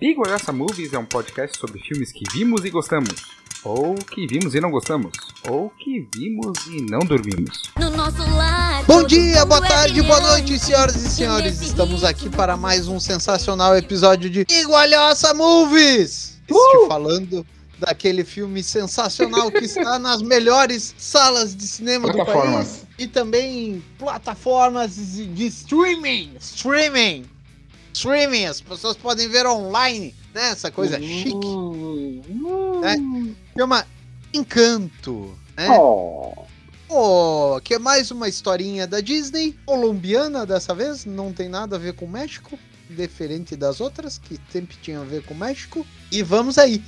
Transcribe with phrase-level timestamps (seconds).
[0.00, 3.16] Bigualhaça Movies é um podcast sobre filmes que vimos e gostamos,
[3.62, 5.12] ou que vimos e não gostamos,
[5.46, 7.70] ou que vimos e não dormimos.
[7.78, 11.60] No nosso lar, Bom dia, boa é tarde, boa noite, senhoras e senhores.
[11.60, 16.40] Estamos aqui para mais um sensacional episódio de Igualhaça Movies.
[16.48, 17.46] Estou falando
[17.78, 22.68] daquele filme sensacional que está nas melhores salas de cinema do Plataformas.
[22.68, 27.26] país e também em plataformas de de streaming, streaming,
[27.92, 28.46] streaming.
[28.46, 30.50] As pessoas podem ver online, né?
[30.50, 31.34] Essa coisa chique.
[32.80, 32.96] né?
[33.56, 33.86] Chama
[34.32, 35.68] Encanto, né?
[35.70, 36.46] Oh,
[36.92, 41.78] Oh, que é mais uma historinha da Disney, colombiana dessa vez, não tem nada a
[41.78, 42.58] ver com o México,
[42.90, 45.86] diferente das outras, que sempre tinha a ver com o México.
[46.10, 46.82] E vamos aí.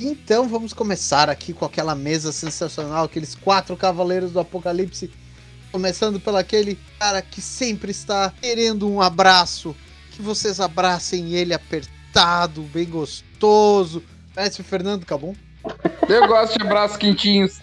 [0.00, 5.08] Então vamos começar aqui com aquela mesa sensacional, aqueles quatro cavaleiros do apocalipse.
[5.70, 9.74] Começando pelo aquele cara que sempre está querendo um abraço.
[10.14, 14.00] Que vocês abracem ele apertado, bem gostoso.
[14.32, 15.34] Parece o Fernando Cabum.
[16.08, 17.60] Eu gosto de abraços quentinhos.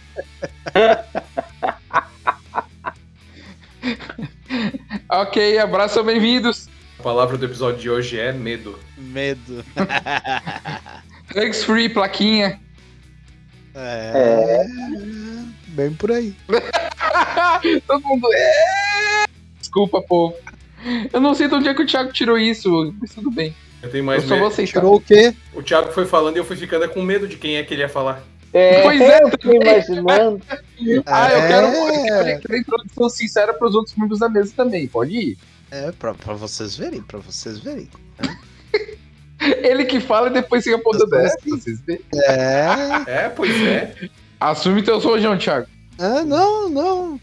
[5.07, 6.67] ok, abraços são bem-vindos.
[6.99, 8.77] A palavra do episódio de hoje é medo.
[8.97, 9.63] Medo.
[11.33, 12.59] Hugs free, plaquinha.
[13.73, 14.65] É.
[15.67, 16.35] Bem por aí.
[17.87, 18.27] Todo mundo.
[18.33, 19.23] É...
[19.57, 20.35] Desculpa, povo.
[21.13, 23.55] Eu não sei de onde é que o Thiago tirou isso, mas tudo bem.
[23.81, 24.47] Eu tenho mais eu só medo.
[24.47, 24.79] aceitar.
[24.79, 25.33] Tirou o quê?
[25.53, 27.81] O Thiago foi falando e eu fui ficando com medo de quem é que ele
[27.81, 28.21] ia falar.
[28.53, 30.41] é, Pois é, eu fiquei imaginando.
[31.05, 34.87] Ah, eu quero, eu quero, quero introdução sincera para os outros membros da mesa também.
[34.87, 35.37] Pode ir.
[35.69, 37.87] É, pra, pra vocês verem, pra vocês verem.
[39.39, 41.49] Ele que fala e depois fica É, tô assim.
[41.51, 42.01] vocês veem.
[42.13, 42.65] É.
[43.07, 43.93] É, pois é.
[44.39, 45.67] Assume teu rojão, Thiago.
[45.99, 47.19] Ah, não, não.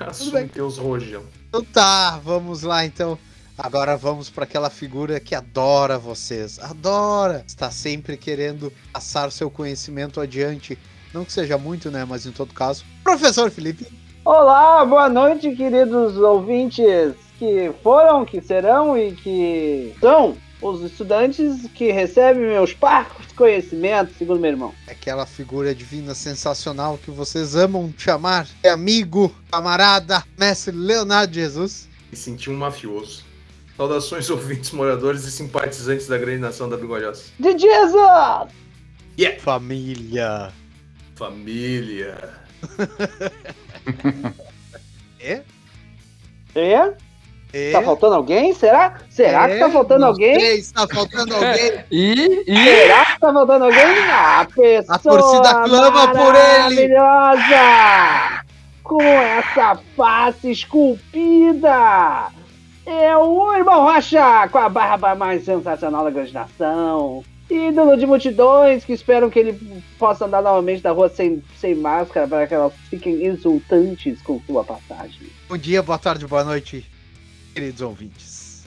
[0.00, 1.22] Assume teus rojão.
[1.48, 3.18] Então tá, vamos lá então.
[3.56, 6.58] Agora vamos pra aquela figura que adora vocês.
[6.58, 7.42] Adora.
[7.46, 10.78] Está sempre querendo passar seu conhecimento adiante.
[11.12, 12.04] Não que seja muito, né?
[12.04, 12.84] Mas em todo caso.
[13.02, 13.86] Professor Felipe.
[14.24, 21.92] Olá, boa noite, queridos ouvintes que foram, que serão e que são os estudantes que
[21.92, 24.74] recebem meus parcos conhecimentos, segundo meu irmão.
[24.86, 28.48] Aquela figura divina sensacional que vocês amam chamar.
[28.62, 31.88] É amigo, camarada, mestre Leonardo Jesus.
[32.12, 33.24] E senti um mafioso.
[33.76, 37.24] Saudações, ouvintes, moradores e simpatizantes da grande nação da Bigolhosa.
[37.38, 38.52] De Jesus!
[39.40, 40.52] Família.
[41.14, 42.34] Família.
[45.20, 45.42] É?
[46.54, 46.94] É?
[47.52, 47.72] É?
[47.72, 48.52] Tá faltando alguém?
[48.52, 48.94] Será?
[49.08, 49.70] Será que tá É?
[49.70, 50.60] faltando alguém?
[50.62, 51.72] se tá faltando alguém.
[51.90, 53.98] E, e Será que tá faltando alguém?
[54.10, 56.88] A pessoa torcida clama por ele.
[56.88, 58.42] maravilhosa!
[58.82, 62.28] Com essa face esculpida!
[62.86, 67.22] É o irmão Rocha, com a barba mais sensacional da grande nação.
[67.50, 72.26] Ídolo de multidões que esperam que ele possa andar novamente na rua sem, sem máscara
[72.28, 75.28] para que elas fiquem exultantes com sua passagem.
[75.48, 76.86] Bom dia, boa tarde, boa noite,
[77.58, 78.64] queridos ouvintes.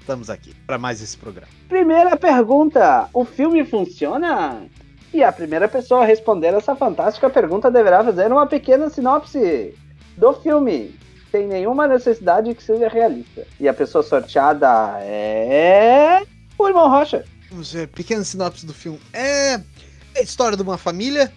[0.00, 1.50] Estamos aqui para mais esse programa.
[1.68, 4.66] Primeira pergunta: o filme funciona?
[5.12, 9.72] E a primeira pessoa a responder essa fantástica pergunta deverá fazer uma pequena sinopse
[10.16, 10.98] do filme,
[11.30, 13.46] sem nenhuma necessidade que seja realista.
[13.60, 16.24] E a pessoa sorteada é.
[16.58, 17.24] o irmão Rocha.
[17.48, 18.98] Vamos ver, pequena sinopse do filme.
[19.12, 19.54] É
[20.16, 21.32] a história de uma família,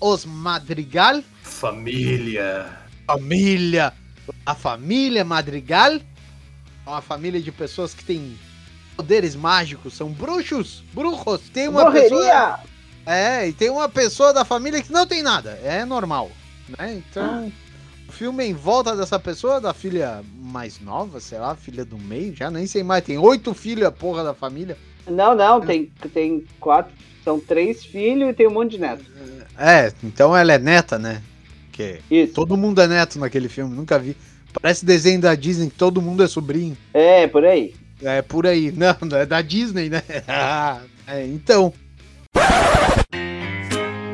[0.00, 2.66] os Madrigal, Família.
[3.06, 3.92] família,
[4.44, 6.00] a família Madrigal, é
[6.86, 8.38] uma família de pessoas que têm
[8.96, 11.48] poderes mágicos, são bruxos, bruxos.
[11.50, 12.60] Tem uma pessoa, Morreria!
[13.06, 16.30] é, e tem uma pessoa da família que não tem nada, é normal,
[16.78, 16.94] né?
[16.94, 17.50] Então,
[18.08, 21.96] o filme é em volta dessa pessoa, da filha mais nova, sei lá, filha do
[21.96, 24.76] meio, já nem sei mais, tem oito filhos a porra da família.
[25.06, 26.92] Não, não, tem, tem quatro.
[27.24, 29.06] São três filhos e tem um monte de netos.
[29.58, 31.22] É, então ela é neta, né?
[31.80, 32.32] Que Isso.
[32.34, 34.16] todo mundo é neto naquele filme, nunca vi.
[34.60, 36.76] Parece desenho da Disney que todo mundo é sobrinho.
[36.92, 37.74] É, por aí.
[38.02, 38.72] É por aí.
[38.76, 40.02] Não, não é da Disney, né?
[41.12, 41.72] É, então,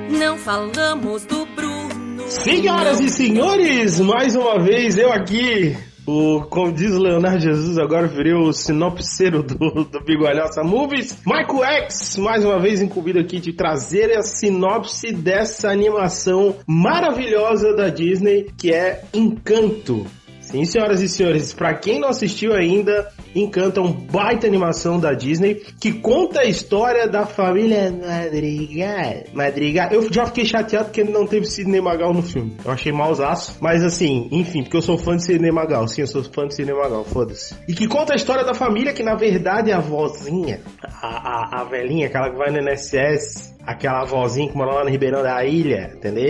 [0.08, 2.25] Não falamos do Bruno.
[2.26, 5.76] Senhoras e senhores, mais uma vez eu aqui,
[6.06, 11.19] o, como diz o Leonardo Jesus, agora virei o sinopseiro do, do Bigolhosa Movies.
[11.26, 17.88] Michael X, mais uma vez incumbido aqui de trazer a sinopse dessa animação maravilhosa da
[17.88, 20.06] Disney, que é Encanto.
[20.41, 25.12] Sim, senhoras e senhores, pra quem não assistiu ainda, Encanto é um baita animação da
[25.12, 29.25] Disney que conta a história da família Madrigal.
[29.35, 29.91] Madrigal.
[29.91, 32.56] Eu já fiquei chateado porque não teve Sidney Magal no filme.
[32.65, 33.59] Eu achei mausaço.
[33.61, 35.87] Mas assim, enfim, porque eu sou fã de Sidney Magal.
[35.87, 37.55] Sim, eu sou fã de Sidney Magal, foda-se.
[37.69, 41.61] E que conta a história da família que na verdade é a vozinha, a, a,
[41.61, 45.44] a velhinha, aquela que vai no NSS, aquela vozinha que mora lá no Ribeirão da
[45.44, 46.27] Ilha, entendeu?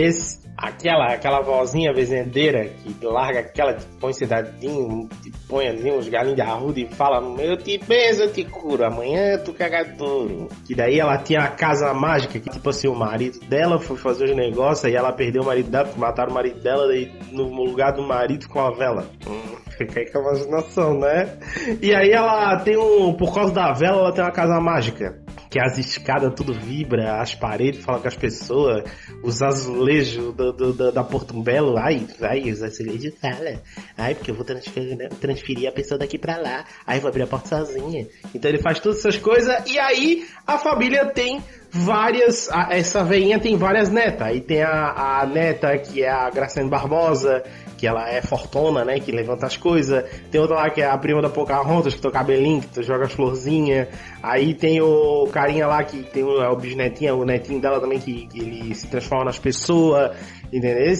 [0.57, 5.07] Aquela, aquela vozinha vezendeira que larga aquela, põe cidadinho,
[5.47, 9.37] põe ali uns galinhos de arruda e fala, eu te beijo, eu te curo, amanhã
[9.37, 10.49] tu caga duro.
[10.65, 14.25] Que daí ela tinha a casa mágica, que tipo assim, o marido dela foi fazer
[14.25, 17.93] os negócios e ela perdeu o marido dela, mataram o marido dela e no lugar
[17.93, 19.07] do marido com a vela.
[19.27, 21.37] Hum, fica aí com a imaginação, né?
[21.81, 25.59] E aí ela tem um, por causa da vela, ela tem uma casa mágica que
[25.59, 28.83] as escadas tudo vibra, as paredes falam com as pessoas,
[29.23, 33.59] os azulejos do, do, do, da Portumbelo, ai, ai, os azulejos falam,
[33.97, 37.23] ai, porque eu vou transferir, né, transferir a pessoa daqui pra lá, aí vou abrir
[37.23, 38.07] a porta sozinha.
[38.35, 41.41] Então ele faz todas essas coisas, e aí a família tem
[41.71, 42.49] várias.
[42.51, 44.21] a- essa veinha tem várias netas.
[44.27, 47.43] Aí tem a, a neta que é a Graciane Barbosa,
[47.77, 48.99] que ela é fortuna, né?
[48.99, 50.03] Que levanta as coisas.
[50.31, 52.83] Tem outra lá que é a prima da Pocahontas, que tem o cabelinho, que tu
[52.83, 53.87] joga as florzinhas.
[54.23, 57.99] Aí tem o carinha lá que tem o, é o bisnetinho, o netinho dela também,
[57.99, 60.15] que, que ele se transforma nas pessoas,
[60.51, 60.93] entendeu?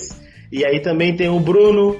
[0.51, 1.99] E aí também tem o Bruno.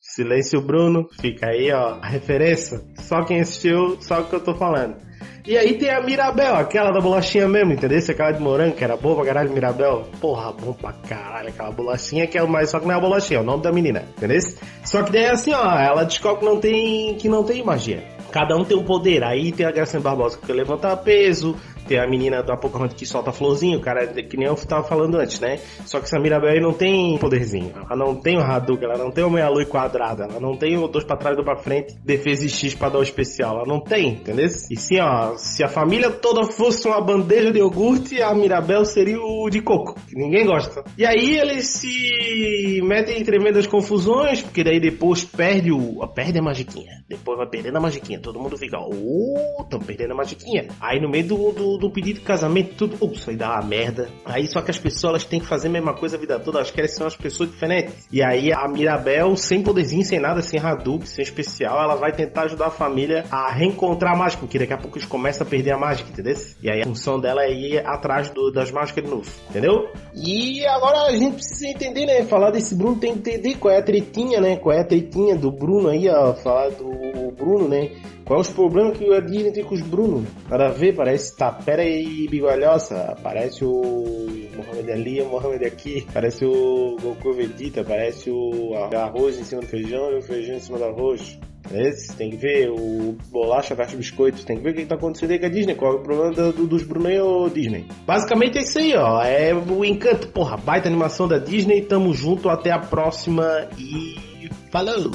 [0.00, 2.82] Silêncio Bruno, fica aí ó, a referência.
[2.98, 4.96] Só quem assistiu, só o que eu tô falando.
[5.44, 7.98] E aí tem a Mirabel, aquela da bolachinha mesmo, entendeu?
[7.98, 10.04] Aquela de morango, que era boa pra caralho, Mirabel.
[10.20, 12.70] Porra, bom pra caralho, aquela bolachinha que é mais.
[12.70, 14.38] Só que não é a bolachinha, é o nome da menina, entendeu?
[14.84, 18.04] Só que daí é assim, ó, ela descobre que não tem, que não tem magia.
[18.30, 19.24] Cada um tem um poder.
[19.24, 23.32] Aí tem a Graciane Barbosa que levanta peso, tem a menina da Pocahontas que solta
[23.32, 25.58] florzinho, o cara, que nem eu tava falando antes, né?
[25.84, 27.72] Só que essa Mirabel aí não tem poderzinho.
[27.74, 30.88] Ela não tem o Hadouken, ela não tem o meia-lua quadrada, ela não tem o
[30.88, 33.56] dois pra trás dois pra frente, defesa e X pra dar o especial.
[33.56, 34.46] Ela não tem, entendeu?
[34.46, 39.20] E sim, ó, se a família toda fosse uma bandeja de iogurte, a Mirabel seria
[39.20, 40.82] o de coco, que ninguém gosta.
[40.96, 46.06] E aí eles se metem em tremendas confusões, porque daí depois perde o.
[46.08, 47.02] perde a magiquinha.
[47.08, 48.20] Depois vai perdendo a magiquinha.
[48.20, 50.68] Todo mundo fica, ô, tão perdendo a magiquinha.
[50.80, 54.08] Aí no meio do, do, do pedido de casamento, tudo, ups, aí dá uma merda.
[54.24, 56.58] Aí só que as pessoas elas têm que fazer a mesma coisa a vida toda,
[56.58, 58.06] elas querem ser umas pessoas diferentes.
[58.12, 62.42] E aí a Mirabel, sem poderzinho, sem nada, sem Hadouken, sem especial, ela vai tentar
[62.42, 65.72] ajudar a família a reencontrar a mágica, porque daqui a pouco eles começam a perder
[65.72, 66.36] a mágica, entendeu?
[66.62, 69.88] E aí a função dela é ir atrás do- das mágicas de novo, entendeu?
[70.14, 72.24] E agora a gente precisa entender, né?
[72.24, 74.56] Falar desse Bruno tem que entender qual é a tretinha, né?
[74.56, 76.34] Qual é a tretinha do Bruno aí, ó.
[76.34, 77.90] Falar do Bruno, né?
[78.24, 80.24] Qual é os problemas que a Disney tem com os Bruno?
[80.48, 83.16] Nada a ver, parece tapera e bigolhosa.
[83.22, 84.26] Parece o
[84.56, 86.06] Mohamed Ali, o Mohamed aqui.
[86.12, 87.82] Parece o Goku Vegeta.
[87.84, 91.38] Parece o arroz em cima do feijão e o feijão em cima do arroz.
[91.72, 94.96] Esse, tem que ver o bolacha versus biscoito, tem que ver o que, que tá
[94.96, 97.48] acontecendo aí com a Disney, qual é o problema do- do- dos Bruno e o
[97.48, 97.86] Disney.
[98.04, 99.22] Basicamente é isso aí, ó.
[99.22, 105.12] É o encanto, porra, baita animação da Disney, tamo junto, até a próxima e falou!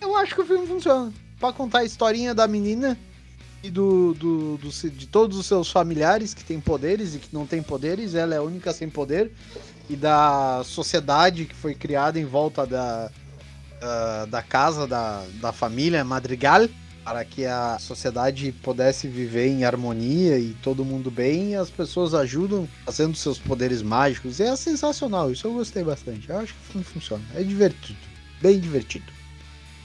[0.00, 1.12] Eu acho que o filme funciona.
[1.38, 2.98] Pra contar a historinha da menina
[3.62, 7.46] e do, do, do- de todos os seus familiares que têm poderes e que não
[7.46, 9.32] têm poderes, ela é a única sem poder.
[9.88, 13.10] E da sociedade que foi criada em volta da,
[13.80, 16.68] da, da casa da, da família Madrigal,
[17.04, 22.14] para que a sociedade pudesse viver em harmonia e todo mundo bem, e as pessoas
[22.14, 24.38] ajudam fazendo seus poderes mágicos.
[24.38, 26.30] E é sensacional, isso eu gostei bastante.
[26.30, 27.24] Eu acho que o filme funciona.
[27.34, 27.98] É divertido,
[28.40, 29.06] bem divertido.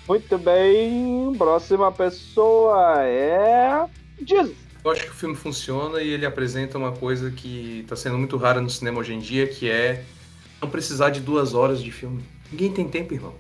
[0.08, 3.86] Muito bem, próxima pessoa é.
[4.22, 4.52] Diz.
[4.84, 8.38] Eu acho que o filme funciona e ele apresenta uma coisa que tá sendo muito
[8.38, 10.04] rara no cinema hoje em dia, que é
[10.62, 12.24] não precisar de duas horas de filme.
[12.50, 13.36] Ninguém tem tempo, irmão.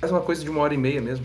[0.00, 1.24] Faz uma coisa de uma hora e meia mesmo.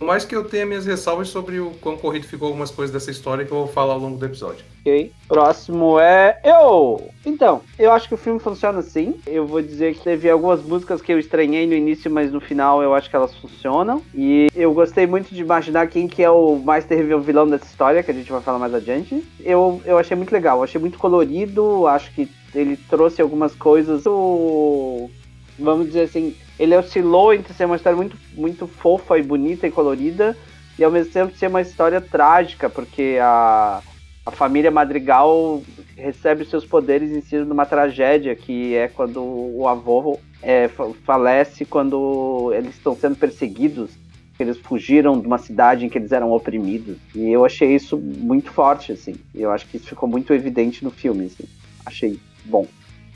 [0.00, 3.10] Por mais que eu tenha minhas ressalvas sobre o quão corrido ficou algumas coisas dessa
[3.10, 4.64] história que eu vou falar ao longo do episódio.
[4.80, 5.12] Ok.
[5.28, 7.10] Próximo é eu.
[7.26, 9.20] Então, eu acho que o filme funciona assim.
[9.26, 12.82] Eu vou dizer que teve algumas músicas que eu estranhei no início, mas no final
[12.82, 14.02] eu acho que elas funcionam.
[14.14, 18.02] E eu gostei muito de imaginar quem que é o mais terrível vilão dessa história,
[18.02, 19.22] que a gente vai falar mais adiante.
[19.38, 24.06] Eu, eu achei muito legal, eu achei muito colorido, acho que ele trouxe algumas coisas.
[24.06, 25.10] O...
[25.58, 29.70] Vamos dizer assim, ele oscilou entre ser uma história muito, muito fofa e bonita e
[29.70, 30.36] colorida,
[30.78, 33.80] e ao mesmo tempo ser uma história trágica, porque a
[34.24, 35.62] a família Madrigal
[35.96, 40.90] recebe seus poderes em cima de uma tragédia, que é quando o avô é, fa-
[41.04, 43.90] falece quando eles estão sendo perseguidos.
[44.38, 46.96] Eles fugiram de uma cidade em que eles eram oprimidos.
[47.14, 49.14] E eu achei isso muito forte, assim.
[49.34, 51.44] Eu acho que isso ficou muito evidente no filme, assim.
[51.86, 52.66] achei bom.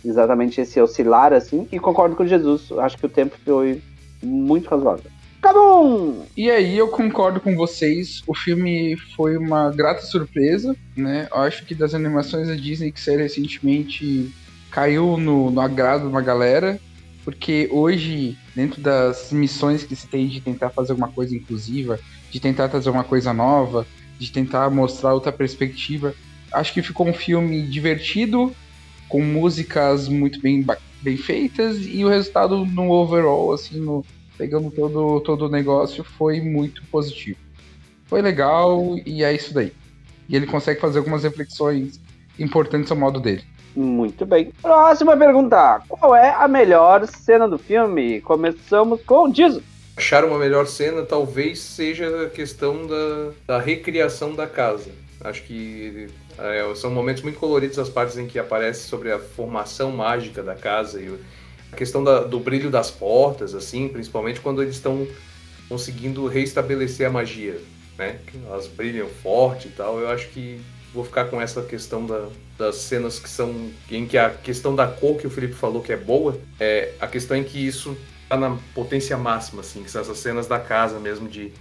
[0.05, 2.71] Exatamente esse oscilar, assim, e concordo com Jesus.
[2.79, 3.81] Acho que o tempo foi
[4.23, 5.11] muito razoável.
[5.41, 6.23] Cabum!
[6.37, 11.29] E aí eu concordo com vocês, o filme foi uma grata surpresa, né?
[11.31, 14.33] Eu acho que das animações da Disney que saíram recentemente
[14.71, 16.81] caiu no, no agrado de uma galera,
[17.25, 22.41] porque hoje, dentro das missões que se tem de tentar fazer alguma coisa inclusiva, de
[22.41, 23.87] tentar trazer uma coisa nova,
[24.19, 26.15] de tentar mostrar outra perspectiva,
[26.53, 28.55] acho que ficou um filme divertido,
[29.09, 30.65] com músicas muito bem,
[31.03, 34.05] bem feitas, e o resultado no overall, assim, no,
[34.37, 37.39] pegando todo, todo o negócio, foi muito positivo.
[38.07, 39.73] Foi legal e é isso daí.
[40.29, 42.01] E ele consegue fazer algumas reflexões
[42.39, 43.45] importantes ao modo dele.
[43.75, 44.53] Muito bem.
[44.63, 45.83] Próxima pergunta.
[45.89, 48.21] Qual é a melhor cena do filme?
[48.21, 49.65] Começamos com o Jesus.
[49.97, 54.91] Achar uma melhor cena talvez seja a questão da, da recriação da casa.
[55.21, 56.09] Acho que
[56.39, 60.55] é, são momentos muito coloridos as partes em que aparece sobre a formação mágica da
[60.55, 61.15] casa e
[61.73, 65.07] a questão da- do brilho das portas, assim, principalmente quando eles estão
[65.69, 67.59] conseguindo reestabelecer a magia,
[67.99, 68.19] né?
[68.47, 69.99] Elas brilham forte e tal.
[69.99, 70.61] Eu acho que
[70.93, 74.87] vou ficar com essa questão da- das cenas que são em que a questão da
[74.87, 77.97] cor que o Felipe falou que é boa, é a questão em que isso
[78.29, 81.53] tá na potência máxima, assim, que são essas cenas da casa mesmo, de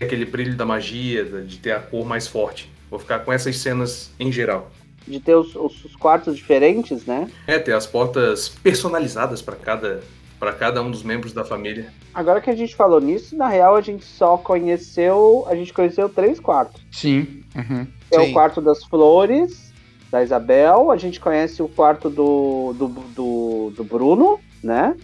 [0.00, 2.70] aquele brilho da magia, de ter a cor mais forte.
[2.90, 4.70] Vou ficar com essas cenas em geral.
[5.06, 7.30] De ter os, os- os quartos diferentes, né?
[7.46, 10.00] É, ter as portas personalizadas para cada,
[10.38, 11.92] para cada um dos membros da família.
[12.12, 15.44] Agora que a gente falou nisso, na real a gente só conheceu.
[15.48, 16.82] A gente conheceu três quartos.
[16.90, 17.42] Sim.
[17.56, 17.86] Uhum.
[18.10, 18.30] É Sim.
[18.30, 19.72] o quarto das flores,
[20.10, 20.90] da Isabel.
[20.90, 24.96] A gente conhece o quarto do, do, do, do Bruno, né?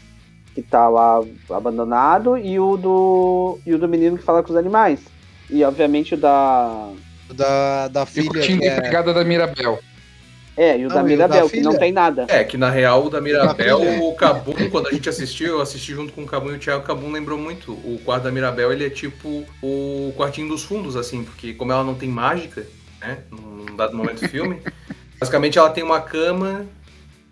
[0.54, 2.36] Que tá lá abandonado.
[2.36, 3.58] E o do.
[3.66, 5.00] E o do menino que fala com os animais.
[5.50, 6.90] E obviamente o da.
[7.32, 8.28] Da, da E o filha.
[8.28, 9.78] curtinho que de é- pegada da Mirabel.
[10.56, 11.80] É, e o Não, da e o Mirabel, da que não filha?
[11.80, 12.24] tem nada.
[12.28, 14.02] É, que na real o da Mirabel, filha.
[14.02, 16.82] o Cabum, quando a gente assistiu, eu assisti junto com o Cabum e o Thiago,
[16.82, 17.72] o Cabum lembrou muito.
[17.72, 21.84] O quarto da Mirabel, ele é tipo o quartinho dos fundos, assim, porque como ela
[21.84, 22.66] não tem mágica,
[23.02, 24.62] né, num dado momento do filme,
[25.20, 26.64] basicamente ela tem uma cama,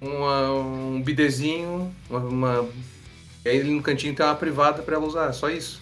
[0.00, 2.68] uma- um bidezinho, uma, uma-
[3.42, 5.80] E aí no cantinho tem uma privada pra ela usar, só isso.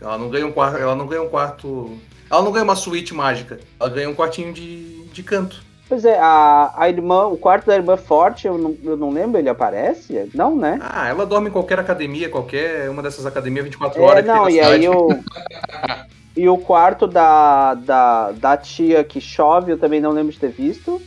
[0.00, 1.98] Ela não ganha um quarto, ela não ganha um quarto...
[2.30, 5.62] Ela não ganha uma suíte mágica, ela ganha um quartinho de, de canto.
[5.88, 9.38] Pois é, a, a irmã, o quarto da irmã forte, eu não, eu não lembro,
[9.40, 10.30] ele aparece?
[10.32, 10.78] Não, né?
[10.80, 14.52] Ah, ela dorme em qualquer academia, qualquer uma dessas academias 24 É, horas não, que
[14.52, 14.88] e tem na aí cidade.
[14.88, 15.08] o.
[16.36, 20.50] E o quarto da, da, da tia que chove, eu também não lembro de ter
[20.50, 21.02] visto.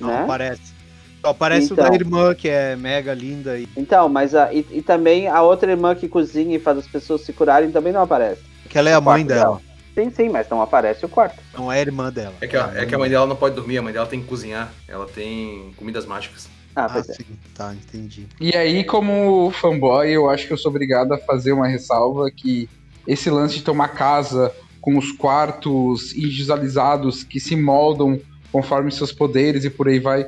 [0.00, 0.22] Não né?
[0.22, 0.72] aparece.
[1.20, 1.84] Só aparece Então.
[1.86, 3.58] o da irmã, que é mega linda.
[3.58, 3.68] E...
[3.76, 7.22] Então, mas a, e, e também a outra irmã que cozinha e faz as pessoas
[7.22, 8.42] se curarem também não aparece.
[8.68, 9.62] Que ela é a mãe quarto dela.
[9.98, 11.42] Sim, sim, mas não aparece o quarto.
[11.52, 12.34] Não é a irmã dela.
[12.40, 14.20] É que, a, é que a mãe dela não pode dormir, a mãe dela tem
[14.20, 14.72] que cozinhar.
[14.86, 16.48] Ela tem comidas mágicas.
[16.76, 17.02] Ah, Ah, é.
[17.02, 17.24] sim.
[17.52, 18.28] Tá, entendi.
[18.40, 22.70] E aí, como fanboy, eu acho que eu sou obrigado a fazer uma ressalva que
[23.08, 28.20] esse lance de ter uma casa com os quartos individualizados que se moldam
[28.52, 30.26] conforme seus poderes e por aí vai.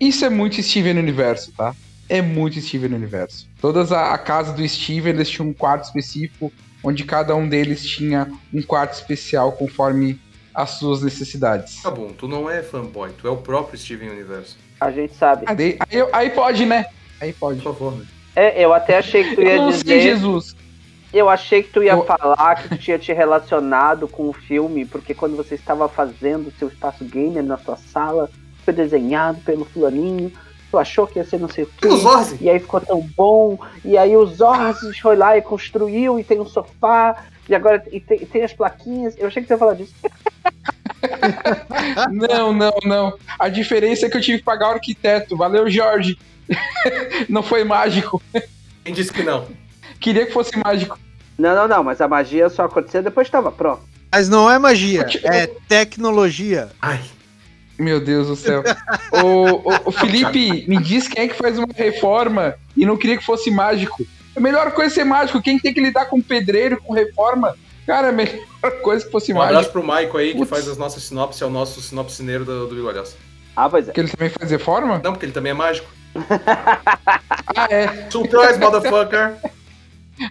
[0.00, 1.76] Isso é muito Steven Universo, tá?
[2.08, 3.46] É muito Steven Universo.
[3.60, 6.50] Todas a, a casa do Steven, eles tinham um quarto específico,
[6.82, 10.20] onde cada um deles tinha um quarto especial conforme
[10.54, 11.82] as suas necessidades.
[11.82, 14.56] Tá bom, tu não é fanboy, tu é o próprio Steven Universo.
[14.80, 15.44] A gente sabe.
[15.46, 16.86] Aí, aí, aí pode, né?
[17.20, 17.60] Aí pode.
[17.62, 18.04] Por favor, né?
[18.34, 20.00] É, eu até achei que tu ia Eu não sei, dizer.
[20.02, 20.56] Jesus.
[21.12, 24.84] Eu achei que tu ia Eu- falar que tu tinha te relacionado com o filme,
[24.86, 28.30] porque quando você estava fazendo o seu espaço gamer na sua sala,
[28.64, 30.32] foi desenhado pelo fulaninho,
[30.72, 31.74] tu achou que ia ser não sei o quê.
[31.82, 32.38] Pelo Zorzi!
[32.40, 33.58] E aí ficou tão bom.
[33.84, 37.24] E aí o Zorzi foi lá e construiu e tem um sofá.
[37.46, 39.14] E agora e tem, e tem as plaquinhas.
[39.18, 39.92] Eu achei que você ia falar disso.
[42.10, 43.18] Não, não, não.
[43.38, 45.36] A diferença é que eu tive que pagar o arquiteto.
[45.36, 46.16] Valeu, Jorge.
[47.28, 48.22] não foi mágico.
[48.84, 49.46] Quem disse que não?
[50.00, 50.96] Queria que fosse mágico.
[51.36, 53.82] Não, não, não, mas a magia só aconteceu depois que tava pronto.
[54.12, 56.70] Mas não é magia, Tipo- é tecnologia.
[56.80, 57.00] Ai,
[57.78, 58.62] Meu Deus do céu.
[59.12, 63.16] o, o- o Felipe me diz quem é que faz uma reforma e não queria
[63.16, 64.04] que fosse mágico.
[64.36, 65.42] A melhor coisa é ser mágico.
[65.42, 67.56] Quem tem que lidar com pedreiro, com reforma?
[67.86, 68.40] Cara, a melhor
[68.82, 69.54] coisa é que fosse um mágico.
[69.54, 70.50] abraço pro Maico aí, que Putz.
[70.50, 73.16] faz as nossas sinopses, é o nosso sinopsineiro do, do Bigodalça.
[73.56, 73.92] Ah, pois é.
[73.92, 75.00] Que ele também faz reforma?
[75.02, 75.88] Não, porque ele também é mágico.
[77.54, 78.08] Ah, é.
[78.10, 79.34] Surprise, motherfucker!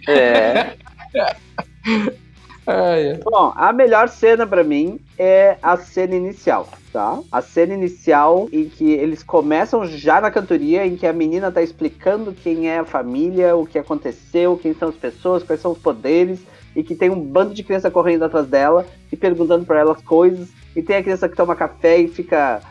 [0.08, 0.72] É.
[2.66, 3.18] É.
[3.24, 7.18] Bom, a melhor cena pra mim é a cena inicial, tá?
[7.30, 11.60] A cena inicial em que eles começam já na cantoria, em que a menina tá
[11.60, 15.78] explicando quem é a família, o que aconteceu, quem são as pessoas, quais são os
[15.78, 16.40] poderes,
[16.74, 20.02] e que tem um bando de criança correndo atrás dela e perguntando pra ela as
[20.02, 22.62] coisas, e tem a criança que toma café e fica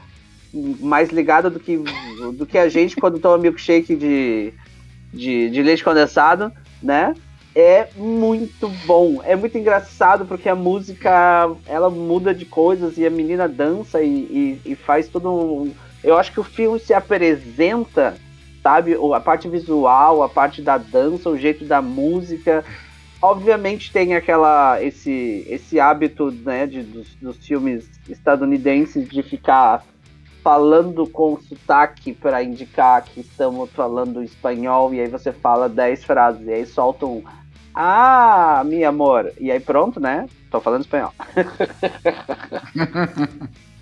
[0.54, 1.78] mais ligada do que,
[2.34, 4.54] do que a gente quando toma milkshake de,
[5.14, 7.14] de, de leite condensado, né?
[7.54, 13.10] É muito bom, é muito engraçado porque a música ela muda de coisas e a
[13.10, 15.74] menina dança e, e, e faz todo um.
[16.02, 18.16] Eu acho que o filme se apresenta,
[18.64, 18.96] sabe?
[19.14, 22.64] A parte visual, a parte da dança, o jeito da música,
[23.22, 29.84] obviamente tem aquela esse esse hábito né de, dos, dos filmes estadunidenses de ficar
[30.42, 36.48] falando com sotaque para indicar que estamos falando espanhol e aí você fala 10 frases
[36.48, 37.24] e aí solta um
[37.74, 40.28] ah, meu amor, e aí pronto, né?
[40.50, 41.14] Tô falando espanhol.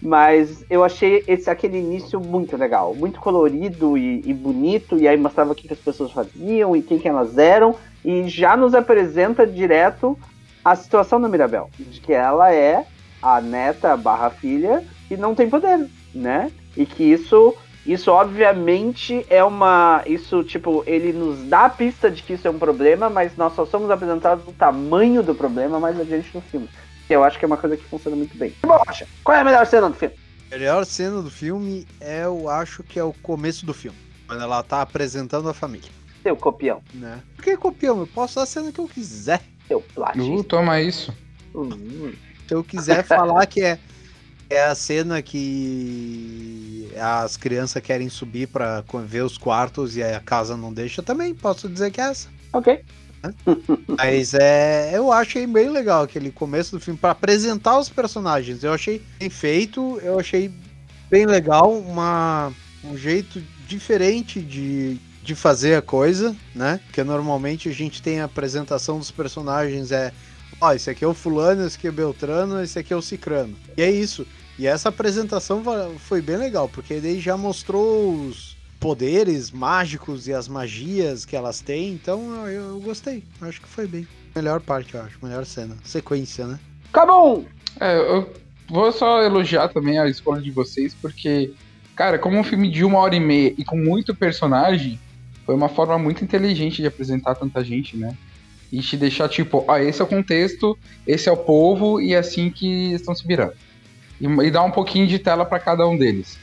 [0.01, 5.17] Mas eu achei esse aquele início muito legal, muito colorido e, e, bonito, e aí
[5.17, 8.73] mostrava o que, que as pessoas faziam e quem que elas eram, e já nos
[8.73, 10.17] apresenta direto
[10.63, 12.85] a situação da Mirabel, de que ela é
[13.21, 16.49] a neta barra filha e não tem poder, né?
[16.77, 17.53] E que isso,
[17.91, 22.51] isso obviamente é uma, isso tipo, ele nos dá a pista de que isso é
[22.51, 26.69] um problema, mas nós só somos apresentados do tamanho do problema mais adiante no filme.
[27.07, 28.53] Que eu acho que é uma coisa que funciona muito bem.
[28.63, 30.15] Rocha, qual é a melhor cena do filme?
[30.51, 33.97] A melhor cena do filme é, eu acho que é o começo do filme.
[34.27, 35.89] Quando ela tá apresentando a família.
[36.21, 36.81] Seu copião.
[36.93, 37.19] Né?
[37.35, 37.99] Por que copião?
[37.99, 39.41] Eu posso dar a cena que eu quiser.
[39.67, 40.25] Seu plástico.
[40.25, 41.11] Uh, toma isso.
[41.55, 42.13] Uhum.
[42.47, 43.79] Se eu quiser falar que é,
[44.49, 50.57] é a cena que as crianças querem subir pra ver os quartos e a casa
[50.57, 52.27] não deixa, também posso dizer que é essa.
[52.51, 52.83] Ok.
[53.97, 58.63] Mas é, eu achei bem legal aquele começo do filme para apresentar os personagens.
[58.63, 60.51] Eu achei bem feito, eu achei
[61.09, 62.51] bem legal, uma,
[62.83, 66.79] um jeito diferente de, de fazer a coisa, né?
[66.85, 70.13] Porque normalmente a gente tem a apresentação dos personagens é,
[70.61, 72.95] ó, oh, esse aqui é o fulano, esse aqui é o Beltrano, esse aqui é
[72.95, 73.55] o Cicrano.
[73.77, 74.25] E é isso.
[74.59, 75.63] E essa apresentação
[75.99, 81.61] foi bem legal, porque daí já mostrou os poderes mágicos e as magias que elas
[81.61, 83.23] têm, então eu, eu gostei.
[83.39, 84.05] Acho que foi bem.
[84.35, 85.17] Melhor parte, eu acho.
[85.23, 85.77] Melhor cena.
[85.81, 86.59] Sequência, né?
[86.89, 87.45] Acabou!
[87.79, 88.33] É, eu
[88.67, 91.53] vou só elogiar também a escolha de vocês, porque,
[91.95, 94.99] cara, como um filme de uma hora e meia e com muito personagem,
[95.45, 98.13] foi uma forma muito inteligente de apresentar tanta gente, né?
[98.69, 102.17] E te deixar tipo, ah, esse é o contexto, esse é o povo e é
[102.17, 103.53] assim que estão se virando.
[104.19, 106.37] E, e dar um pouquinho de tela para cada um deles.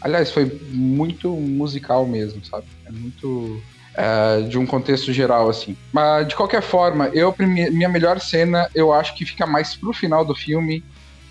[0.00, 2.66] Aliás, foi muito musical mesmo, sabe?
[2.86, 3.62] É muito.
[3.94, 5.76] É, de um contexto geral, assim.
[5.92, 10.24] Mas, de qualquer forma, eu minha melhor cena, eu acho que fica mais pro final
[10.24, 10.82] do filme,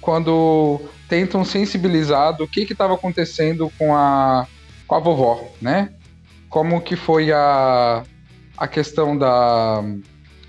[0.01, 4.45] quando tentam sensibilizar do que que estava acontecendo com a,
[4.85, 5.93] com a vovó, né?
[6.49, 8.03] Como que foi a,
[8.57, 9.83] a questão da...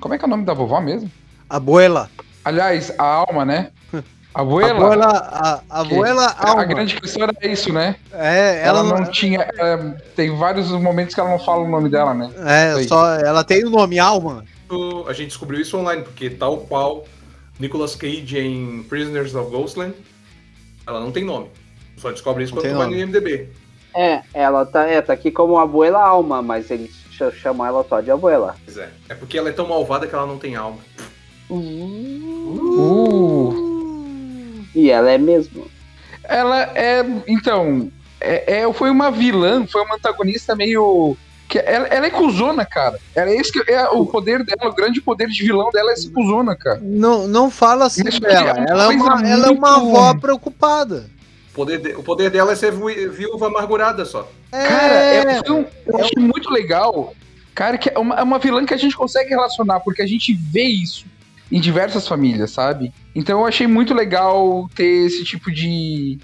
[0.00, 1.10] Como é que é o nome da vovó mesmo?
[1.48, 2.10] Abuela.
[2.44, 3.70] Aliás, a alma, né?
[4.32, 4.72] Abuela.
[4.72, 7.96] Abuela, a, abuela a, a grande questão era isso, né?
[8.12, 9.40] É, ela, ela não, não tinha.
[9.40, 9.76] É,
[10.14, 12.30] tem vários momentos que ela não fala o nome dela, né?
[12.46, 14.44] É, só ela tem o nome Alma.
[15.08, 17.04] A gente descobriu isso online, porque tal qual
[17.58, 19.94] Nicolas Cage em Prisoners of Ghostland,
[20.86, 21.48] ela não tem nome.
[21.96, 23.48] Só descobre isso não quando tu vai no IMDB.
[23.94, 26.90] É, ela tá, é, tá aqui como Abuela Alma, mas eles
[27.32, 28.56] chamam ela só de Abuela.
[28.64, 28.88] Pois é.
[29.08, 30.78] É porque ela é tão malvada que ela não tem alma.
[31.50, 31.56] Uh.
[31.56, 33.39] uh.
[34.74, 35.66] E ela é mesmo.
[36.24, 37.04] Ela é.
[37.26, 37.90] Então.
[38.20, 41.16] É, é, foi uma vilã, foi uma antagonista meio.
[41.48, 42.98] Que ela, ela é cuzona, cara.
[43.14, 45.96] Ela é esse que é o poder dela, o grande poder de vilão dela é
[45.96, 46.78] ser cuzona, cara.
[46.80, 48.50] Não, não fala assim Mas dela.
[48.50, 51.06] É ela, é uma, ela é uma avó preocupada.
[51.50, 54.30] O poder, de, o poder dela é ser viúva amargurada só.
[54.52, 57.14] É, cara, é, eu, eu acho muito legal.
[57.54, 60.32] Cara, que é uma, é uma vilã que a gente consegue relacionar, porque a gente
[60.32, 61.04] vê isso
[61.50, 62.92] em diversas famílias, sabe?
[63.14, 66.18] Então eu achei muito legal ter esse tipo de,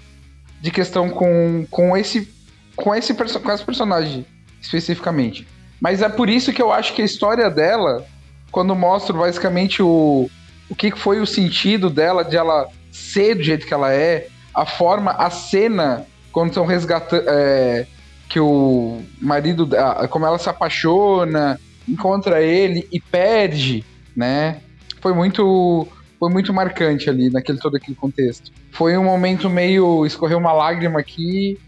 [0.61, 2.27] de questão com, com esse
[2.75, 4.25] com esse com esse personagem
[4.61, 5.47] especificamente.
[5.79, 8.05] Mas é por isso que eu acho que a história dela,
[8.51, 10.29] quando mostra basicamente o,
[10.69, 14.65] o que foi o sentido dela, de ela ser do jeito que ela é, a
[14.65, 17.23] forma, a cena, quando estão resgatando.
[17.27, 17.85] É,
[18.29, 19.69] que o marido,
[20.09, 24.59] como ela se apaixona, encontra ele e perde, né?
[25.01, 25.87] foi muito
[26.19, 28.51] foi muito marcante ali naquele todo aquele contexto.
[28.71, 31.59] Foi um momento meio escorreu uma lágrima aqui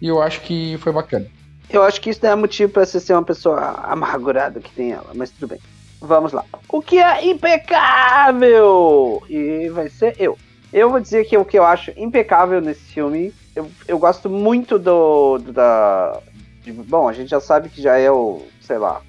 [0.00, 1.26] e eu acho que foi bacana.
[1.68, 4.92] Eu acho que isso não é motivo para você ser uma pessoa amargurada que tem
[4.92, 5.60] ela, mas tudo bem.
[6.00, 6.44] Vamos lá.
[6.68, 9.22] O que é impecável?
[9.28, 10.36] E vai ser eu.
[10.72, 14.78] Eu vou dizer que o que eu acho impecável nesse filme, eu, eu gosto muito
[14.78, 16.20] do, do da.
[16.62, 19.02] De, bom, a gente já sabe que já é o, sei lá,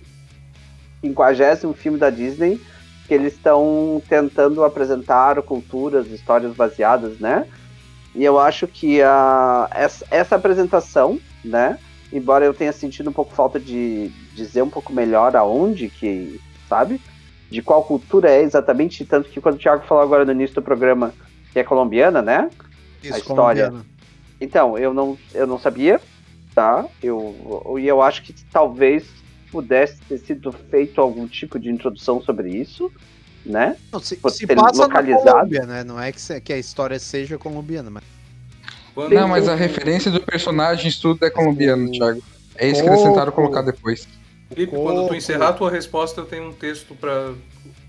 [1.02, 2.60] 50 filme da Disney
[3.12, 7.46] que eles estão tentando apresentar culturas, histórias baseadas, né?
[8.16, 11.78] E eu acho que a, essa, essa apresentação, né?
[12.14, 17.02] Embora eu tenha sentido um pouco falta de dizer um pouco melhor aonde que, sabe?
[17.50, 20.62] De qual cultura é exatamente, tanto que quando o Thiago falou agora no início do
[20.62, 21.14] programa
[21.52, 22.50] que é colombiana, né?
[23.04, 23.72] Isso, história.
[23.72, 23.86] colombiana.
[24.40, 26.00] Então, eu não, eu não sabia,
[26.56, 26.86] tá?
[27.04, 29.04] Eu, e eu acho que talvez
[29.52, 32.92] pudesse ter sido feito algum tipo de introdução sobre isso,
[33.46, 33.76] né?
[33.92, 35.26] Não, se, Pode se ser passa localizado.
[35.26, 35.84] na Colômbia, né?
[35.84, 38.04] Não é que, se- que a história seja colombiana, mas
[38.94, 42.22] Quando- Não, mas a referência do personagem tudo é colombiano, Thiago.
[42.56, 44.06] É isso que eles tentaram colocar depois.
[44.50, 47.34] Felipe, quando tu encerrar a tua resposta, eu tenho um texto pra,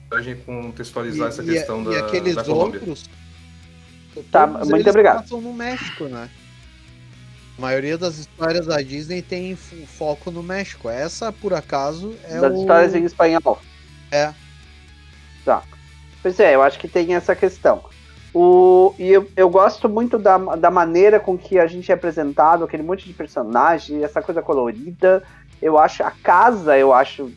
[0.08, 2.78] pra gente contextualizar essa questão e, da, e aqueles da Colômbia.
[2.80, 3.10] outros.
[4.30, 5.22] Tá, muito eles obrigado.
[5.22, 6.28] passam no México, né?
[7.58, 10.88] A maioria das histórias da Disney tem fo- foco no México.
[10.88, 12.60] Essa, por acaso, é das o...
[12.60, 13.60] histórias em espanhol.
[14.10, 14.32] É.
[15.44, 15.62] Tá.
[16.22, 17.82] Pois é, eu acho que tem essa questão.
[18.34, 22.64] O, e eu, eu gosto muito da, da maneira com que a gente é apresentado,
[22.64, 25.22] aquele monte de personagem, essa coisa colorida.
[25.60, 27.30] Eu acho a casa, eu acho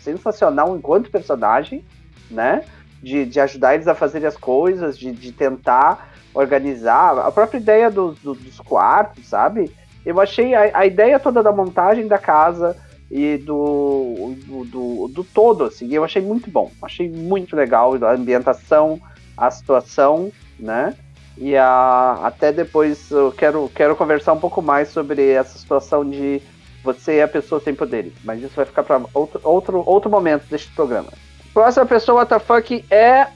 [0.00, 1.84] sensacional enquanto personagem,
[2.30, 2.64] né?
[3.02, 7.18] De, de ajudar eles a fazerem as coisas, de, de tentar organizar.
[7.18, 9.70] A própria ideia dos, do- dos quartos, sabe?
[10.04, 12.76] Eu achei a, a ideia toda da montagem da casa
[13.10, 16.70] e do, do, do, do todo, assim, eu achei muito bom.
[16.82, 19.00] Achei muito legal a ambientação,
[19.36, 20.94] a situação, né?
[21.38, 26.40] E a, até depois eu quero, quero conversar um pouco mais sobre essa situação de
[26.82, 28.12] você é a pessoa sem poderes.
[28.24, 31.08] Mas isso vai ficar para outro, outro, outro momento deste programa.
[31.52, 33.26] Próxima pessoa, fuck, é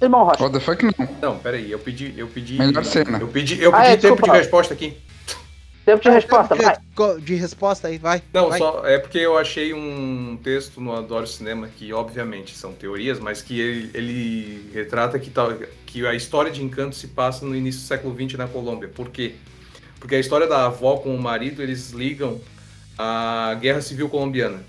[0.00, 0.42] Irmão Rocha.
[0.42, 1.08] What the fuck não.
[1.20, 2.14] Não, peraí, eu pedi.
[2.16, 2.58] Eu pedi.
[2.58, 3.18] Melhor cena.
[3.18, 4.32] Eu pedi, eu Ah, pedi é, tempo desculpa.
[4.32, 4.96] de resposta aqui.
[5.84, 6.76] Tempo de resposta, de, vai.
[7.20, 8.22] de resposta aí, vai.
[8.32, 8.58] Não, vai.
[8.58, 13.42] só é porque eu achei um texto no Adoro Cinema que, obviamente, são teorias, mas
[13.42, 15.52] que ele, ele retrata que, tal,
[15.86, 18.88] que a história de Encanto se passa no início do século XX na Colômbia.
[18.88, 19.34] Por quê?
[19.98, 22.40] Porque a história da avó com o marido, eles ligam
[22.96, 24.62] à Guerra Civil Colombiana.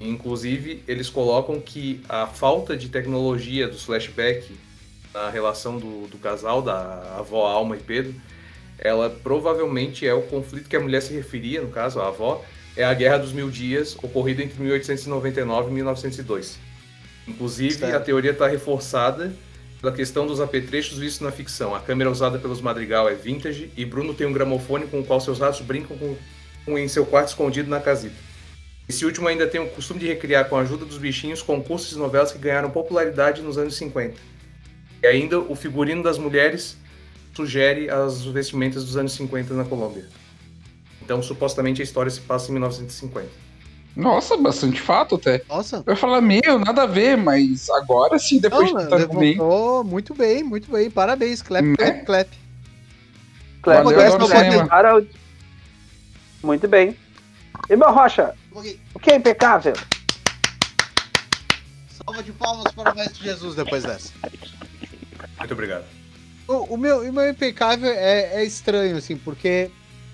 [0.00, 4.50] Inclusive, eles colocam que a falta de tecnologia dos flashbacks
[5.12, 8.14] na relação do, do casal, da avó Alma e Pedro,
[8.78, 12.44] ela provavelmente é o conflito que a mulher se referia, no caso, a avó,
[12.76, 16.58] é a Guerra dos Mil Dias, ocorrida entre 1899 e 1902.
[17.26, 17.96] Inclusive, Certo.
[17.96, 19.34] a teoria está reforçada
[19.80, 21.74] pela questão dos apetrechos vistos na ficção.
[21.74, 25.20] A câmera usada pelos Madrigal é vintage e Bruno tem um gramofone com o qual
[25.20, 26.16] seus ratos brincam com,
[26.64, 28.27] com em seu quarto escondido na casita.
[28.88, 31.98] Esse último ainda tem o costume de recriar, com a ajuda dos bichinhos, concursos e
[31.98, 34.14] novelas que ganharam popularidade nos anos 50.
[35.02, 36.76] E ainda o figurino das mulheres
[37.34, 40.06] sugere as vestimentas dos anos 50 na Colômbia.
[41.02, 43.28] Então, supostamente, a história se passa em 1950.
[43.94, 45.42] Nossa, bastante fato até.
[45.48, 45.82] Nossa.
[45.86, 49.32] Eu ia falar, meu, nada a ver, mas agora sim, depois Não, de tanto bem.
[49.32, 50.90] levantou muito bem, muito bem.
[50.90, 51.74] Parabéns, clap, Né?
[51.76, 52.28] clap, clap.
[53.62, 53.84] Cleber,
[54.68, 55.06] Valeu,
[56.42, 56.96] Muito bem.
[57.68, 59.74] Irmão Rocha, o que é impecável?
[61.88, 64.12] Salva de palmas para o Mestre Jesus depois dessa.
[65.38, 65.84] Muito obrigado.
[66.46, 69.70] O, o meu, o meu impecável é, é estranho, assim, porque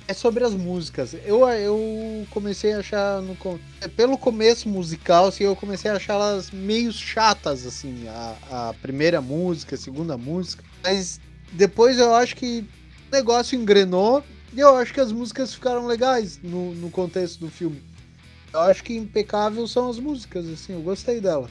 [0.06, 1.14] é sobre as músicas.
[1.24, 3.36] Eu, eu comecei a achar, no,
[3.80, 8.74] é, pelo começo musical, assim, eu comecei a achar elas meio chatas, assim, a, a
[8.82, 10.64] primeira música, a segunda música.
[10.82, 11.20] Mas
[11.52, 12.66] depois eu acho que
[13.10, 17.50] o negócio engrenou e eu acho que as músicas ficaram legais no, no contexto do
[17.50, 17.82] filme.
[18.54, 21.50] Eu acho que impecável são as músicas, assim, eu gostei delas.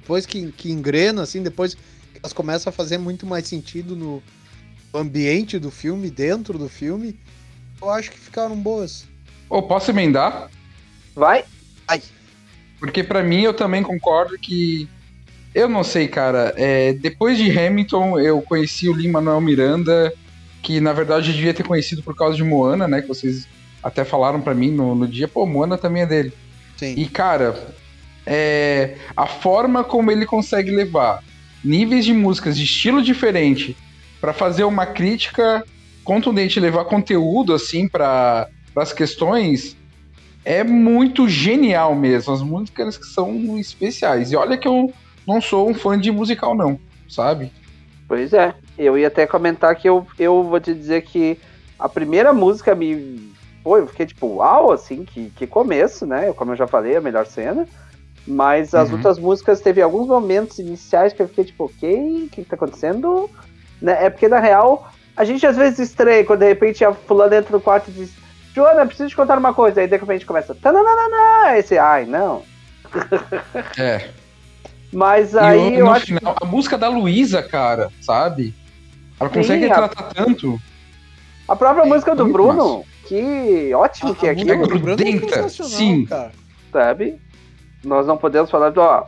[0.00, 1.80] Depois que, que engrena, assim, depois que
[2.20, 4.20] elas começam a fazer muito mais sentido no
[4.92, 7.16] ambiente do filme, dentro do filme,
[7.80, 9.06] eu acho que ficaram boas.
[9.48, 10.50] Ô, posso emendar?
[11.14, 11.44] Vai?
[12.80, 14.88] Porque pra mim eu também concordo que.
[15.54, 16.52] Eu não sei, cara.
[16.56, 20.12] é, depois de Hamilton, eu conheci o Lin-Manuel Miranda,
[20.60, 23.00] que na verdade eu devia ter conhecido por causa de Moana, né?
[23.00, 23.46] Que vocês
[23.84, 25.28] até falaram pra mim no, no dia.
[25.28, 26.32] Pô, Moana também é dele.
[26.76, 26.94] Sim.
[26.96, 27.54] E, cara,
[28.26, 31.22] é, a forma como ele consegue levar
[31.62, 33.76] níveis de músicas de estilo diferente
[34.20, 35.62] pra fazer uma crítica
[36.02, 39.76] contundente, levar conteúdo assim para as questões
[40.44, 42.32] é muito genial mesmo.
[42.32, 44.32] As músicas que são especiais.
[44.32, 44.92] E olha que eu
[45.26, 47.50] não sou um fã de musical, não, sabe?
[48.06, 48.54] Pois é.
[48.76, 51.38] Eu ia até comentar que eu, eu vou te dizer que
[51.78, 53.33] a primeira música me.
[53.64, 56.30] Pô, eu fiquei tipo, uau, assim, que, que começo, né?
[56.34, 57.66] Como eu já falei, a melhor cena.
[58.26, 58.96] Mas as Uhum.
[58.96, 62.56] outras músicas teve alguns momentos iniciais que eu fiquei tipo, ok, o que, que tá
[62.56, 63.30] acontecendo?
[63.80, 64.04] Né?
[64.04, 67.52] É porque na real, a gente às vezes estranha quando de repente a fulana entra
[67.52, 68.12] no quarto e diz,
[68.54, 69.80] Joana, preciso te contar uma coisa.
[69.80, 72.42] Aí de repente começa, tananana, aí você, ai, não.
[73.78, 74.10] É.
[74.92, 78.54] Mas aí eu no acho final, a música da Luísa, cara, sabe?
[79.18, 80.58] Ela consegue Sim, a- tratar tanto.
[81.48, 85.72] A própria É, música do Bruno, que ótimo A- que é aquilo, é grudenta, sensacional,
[85.78, 86.06] sim.
[86.06, 86.32] cara.
[86.72, 87.20] sabe?
[87.84, 89.06] Nós não podemos falar do, ó.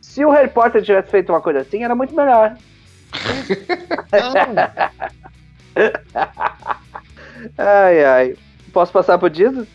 [0.00, 2.56] Se o Harry Potter tivesse feito uma coisa assim, era muito melhor.
[7.56, 8.36] Ai, ai.
[8.72, 9.66] Posso passar pro Jesus?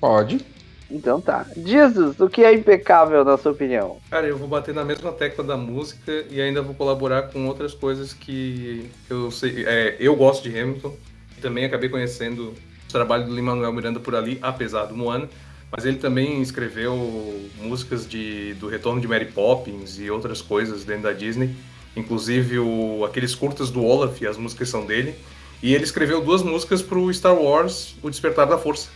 [0.00, 0.44] Pode.
[0.90, 1.46] Então tá.
[1.56, 3.98] Jesus, o que é impecável na sua opinião?
[4.10, 7.74] Cara, eu vou bater na mesma tecla da música e ainda vou colaborar com outras
[7.74, 9.64] coisas que eu sei.
[9.66, 10.94] é, eu gosto de Hamilton.
[11.40, 12.54] Também acabei conhecendo
[12.92, 15.28] trabalho do Lin-Manuel Miranda por ali, apesar do Moana.
[15.74, 21.04] Mas ele também escreveu músicas de, do Retorno de Mary Poppins e outras coisas dentro
[21.04, 21.54] da Disney.
[21.96, 25.14] Inclusive o, aqueles curtas do Olaf, as músicas são dele.
[25.62, 28.88] E ele escreveu duas músicas pro Star Wars, O Despertar da Força.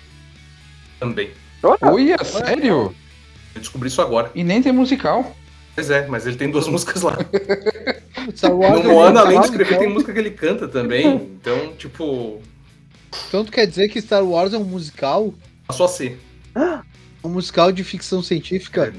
[1.00, 1.30] Também.
[1.62, 2.94] Olha, Olha, sério?
[3.54, 4.30] Eu descobri isso agora.
[4.34, 5.34] E nem tem musical.
[5.74, 7.16] Pois é, mas ele tem duas músicas lá.
[8.34, 11.06] Star Wars No é Moana, além de escrever, então- tem música que ele canta também.
[11.06, 12.40] Então, tipo,
[13.28, 15.34] Então tu quer dizer que Star Wars é um musical?
[15.72, 16.18] só ser.
[17.24, 18.94] Um musical de ficção científica?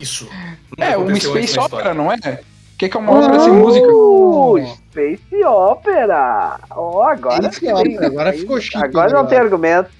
[0.00, 0.28] Isso.
[0.70, 2.16] Nunca É, uma space opera, não é?
[2.16, 3.86] O que, que é uma ópera sem música?
[3.86, 6.58] Uh, Space Opera!
[6.70, 7.72] Ó, agora Space sim.
[7.72, 9.90] Opera, agora ficou chique, Agora não né, tem argumento.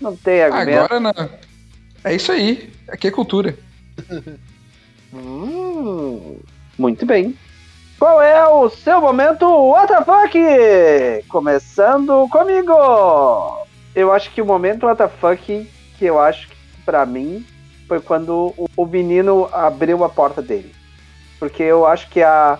[0.00, 0.78] Não tem argumento.
[0.78, 1.30] Agora não.
[2.04, 2.70] É isso aí.
[2.88, 3.58] Aqui é cultura.
[5.12, 6.38] Hum,
[6.78, 7.36] muito bem.
[8.00, 11.22] Qual é o seu momento WTF?
[11.28, 12.72] Começando comigo!
[13.94, 17.44] Eu acho que o momento WTF que eu acho que pra mim
[17.86, 20.74] foi quando o, menino abriu a porta dele.
[21.38, 22.58] Porque eu acho que a-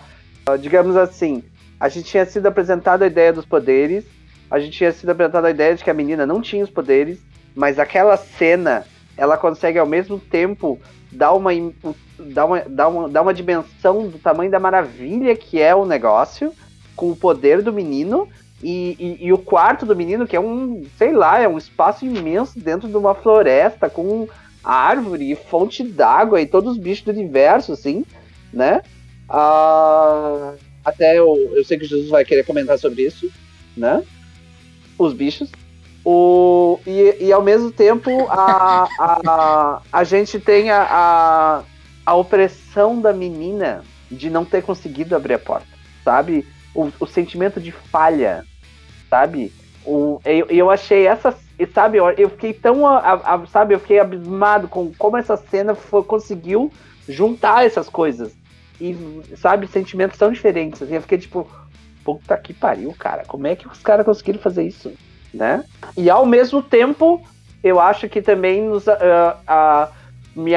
[0.61, 1.43] Digamos assim,
[1.81, 4.05] a gente tinha sido apresentado a ideia dos poderes,
[4.51, 7.19] a gente tinha sido apresentado a ideia de que a menina não tinha os poderes,
[7.55, 8.85] mas aquela cena
[9.21, 10.81] ela consegue ao mesmo tempo
[11.13, 11.51] dar uma,
[12.19, 16.55] dar uma, dar uma, dar uma dimensão do tamanho da maravilha que é o negócio,
[16.97, 18.27] com o poder do menino,
[18.63, 22.07] e, e, e o quarto do menino, que é um, sei lá, é um espaço
[22.07, 24.27] imenso dentro de uma floresta, com
[24.65, 28.07] árvore, e fonte d'água e todos os bichos do universo, assim,
[28.51, 28.81] né?
[29.29, 33.31] Ah, até eu, eu sei que Jesus vai querer comentar sobre isso,
[33.77, 34.03] né?
[34.99, 35.51] Os bichos.
[36.05, 41.63] O, e, e ao mesmo tempo a, a, a gente tem a, a,
[42.07, 45.67] a opressão da menina de não ter conseguido abrir a porta,
[46.03, 46.47] sabe?
[46.75, 48.45] O, o sentimento de falha,
[49.11, 49.53] sabe?
[49.85, 51.37] O, eu, eu achei essa,
[51.75, 51.99] sabe?
[51.99, 53.75] Eu, eu fiquei tão, a- a- sabe?
[53.75, 56.73] Eu fiquei abismado com como essa cena foi, conseguiu
[57.09, 58.33] juntar essas coisas
[58.81, 58.97] e,
[59.37, 59.67] sabe?
[59.67, 60.81] Sentimentos tão diferentes.
[60.83, 61.47] Assim, eu fiquei tipo,
[62.05, 63.25] puta que pariu, cara.
[63.27, 64.93] Como é que os caras conseguiram fazer isso,
[65.33, 65.65] né?
[65.97, 67.23] E ao mesmo tempo,
[67.63, 69.89] eu acho que também nos, ah, ah,
[70.35, 70.53] me,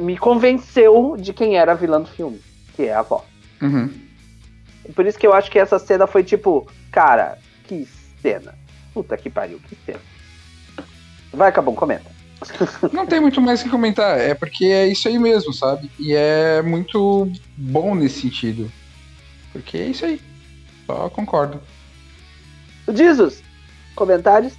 [0.00, 2.40] me convenceu de quem era a vilã do filme,
[2.74, 3.24] que é a avó.
[3.60, 3.90] Uhum.
[4.94, 7.88] Por isso que eu acho que essa cena foi tipo, cara, que
[8.20, 8.54] cena.
[8.92, 10.00] Puta que pariu, que cena.
[11.32, 12.14] Vai, Cabum, comenta.
[12.92, 14.18] Não tem muito mais o que comentar.
[14.20, 15.90] É porque é isso aí mesmo, sabe?
[15.98, 18.70] E é muito bom nesse sentido.
[19.52, 20.20] Porque é isso aí.
[20.86, 21.60] Só concordo.
[22.92, 23.42] Jesus,
[23.94, 24.52] comentários?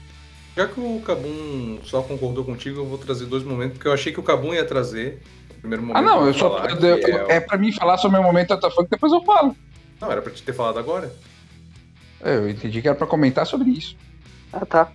[0.55, 4.13] Já que o Kabum só concordou contigo, eu vou trazer dois momentos, porque eu achei
[4.13, 5.21] que o Kabum ia trazer.
[5.57, 6.65] O primeiro momento Ah, não, eu só.
[6.65, 7.35] eu- eu- é...
[7.37, 9.55] é pra mim falar sobre o meu momento WTF, depois eu falo.
[9.99, 11.11] Não, era pra te ter falado agora.
[12.21, 13.95] É, Eu entendi que era pra comentar sobre isso.
[14.53, 14.91] Ah, tá.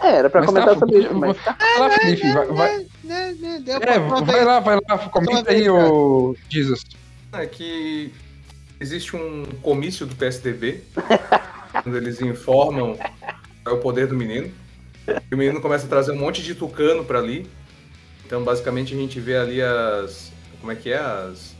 [0.00, 1.56] É, era pra Mas comentar tá, sobre isso, mas tá.
[1.58, 2.32] Vai lá, Felipe.
[2.32, 4.98] Vai, vai- Né, né, é, vai lá, vai lá.
[5.10, 6.82] Comenta aí, o Jesus.
[7.32, 8.12] É que
[8.80, 10.82] existe um comício do PSDB,
[11.92, 12.96] eles informam
[13.62, 14.50] qual é o poder do menino.
[15.30, 17.46] E o menino começa a trazer um monte de tucano pra ali.
[18.24, 20.32] Então, basicamente, a gente vê ali as.
[20.60, 20.96] Como é que é?
[20.98, 21.54] As.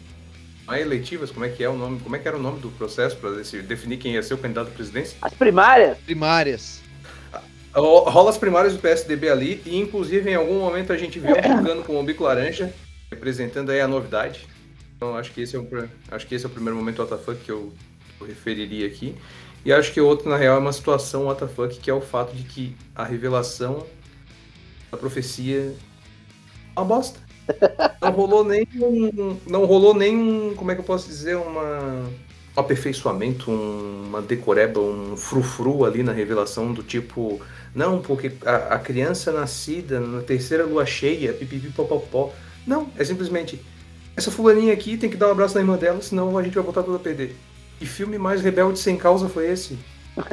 [0.66, 2.00] Não é eletivas, como é que é o nome?
[2.00, 3.30] Como é que era o nome do processo para
[3.62, 5.18] definir quem ia ser o candidato à presidência?
[5.20, 5.98] As primárias?
[5.98, 6.80] Primárias.
[7.74, 11.32] Ro- Rola as primárias do PSDB ali e, inclusive, em algum momento a gente vê
[11.32, 12.72] um tucano com o bico laranja,
[13.10, 14.46] representando aí a novidade.
[14.96, 15.68] Então, acho que esse é o,
[16.10, 17.70] acho que esse é o primeiro momento WTF que eu,
[18.20, 19.14] eu referiria aqui.
[19.64, 22.44] E acho que outro, na real, é uma situação WTF, que é o fato de
[22.44, 23.87] que a revelação
[24.90, 25.77] da profecia
[26.77, 27.20] é uma bosta.
[28.03, 32.11] Não rolou nem um, não rolou nem um, como é que eu posso dizer, uma
[32.57, 37.40] um aperfeiçoamento, um- uma decoreba, um frufru ali na revelação do tipo,
[37.74, 42.33] não, porque a, a criança nascida na terceira lua cheia, pipipi popopó.
[42.66, 43.64] Não, é simplesmente,
[44.16, 46.64] essa fulaninha aqui tem que dar um abraço na irmã dela, senão a gente vai
[46.64, 47.37] botar tudo a perder.
[47.78, 49.78] Que filme mais rebelde sem causa foi esse?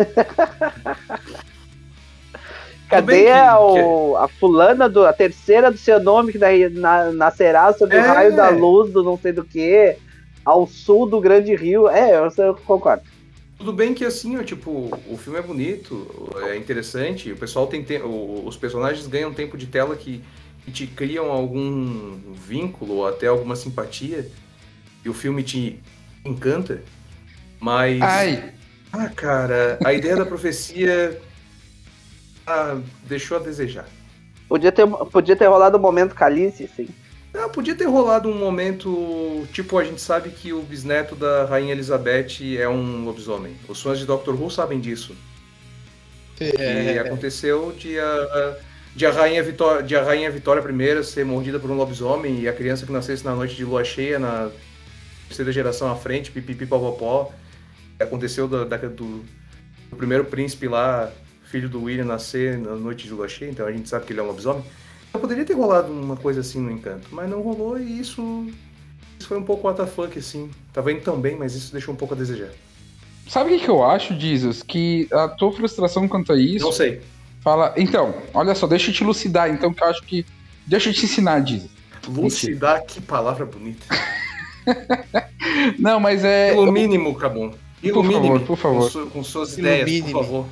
[2.90, 7.12] Cadê que- a, o- a fulana, do, a terceira do seu nome, que daí na-
[7.12, 8.00] nascerá sob É.
[8.00, 9.96] o raio da luz do não sei do que?
[10.44, 11.88] ao sul do Grande Rio.
[11.88, 13.04] É, eu, eu concordo.
[13.60, 16.08] Tudo bem que assim, ó, tipo, o filme é bonito,
[16.50, 18.02] é interessante, o pessoal tem te...
[18.02, 20.20] os personagens ganham tempo de tela que,
[20.66, 24.28] que te criam algum vínculo ou até alguma simpatia
[25.06, 25.80] e o filme te
[26.26, 26.82] encanta,
[27.62, 28.54] mas Ai,
[28.92, 31.22] ah, cara, a ideia da profecia
[32.46, 33.88] ah, deixou a desejar.
[34.50, 36.90] Podia ter, podia ter rolado o momento Calice, sim.
[37.34, 41.72] Ah, podia ter rolado um momento, tipo, a gente sabe que o bisneto da Rainha
[41.72, 43.56] Elizabeth é um lobisomem.
[43.70, 45.16] Os fãs de Doctor Who sabem disso.
[46.42, 48.58] E aconteceu de a,
[48.96, 52.50] de a Rainha Vitória, de a Rainha Vitória I ser mordida por um lobisomem e
[52.50, 54.50] a criança que nascesse na noite de lua cheia, na
[55.28, 57.32] terceira geração à frente, pipipi popopó.
[58.02, 59.24] Aconteceu da, da- do,
[59.90, 61.12] do primeiro príncipe lá,
[61.46, 64.20] filho do William, nascer na noite de lua cheia, então a gente sabe que ele
[64.20, 64.64] é um lobisomem.
[65.12, 68.48] Poderia ter rolado uma coisa assim no encanto, mas não rolou e isso,
[69.20, 70.50] isso foi um pouco WTF, assim.
[70.72, 72.50] Tava indo tão bem, mas isso deixou um pouco a desejar.
[73.28, 74.64] sabe o que, que eu acho, Jesus?
[74.64, 76.64] Que a tua frustração quanto a isso.
[76.66, 77.02] Não sei.
[77.42, 77.74] Fala.
[77.76, 80.26] Então, olha só, deixa eu te elucidar, então, que eu acho que.
[80.66, 81.70] Deixa eu te ensinar, Jesus.
[82.08, 83.86] Lucidar, que palavra bonita.
[85.78, 86.52] Não, mas é.
[86.54, 87.52] Pelo mínimo, Cabum.
[87.82, 88.40] Pelo Por favor, mínimo.
[88.46, 88.84] por favor.
[88.84, 90.46] Com, su- com suas ideias, por favor.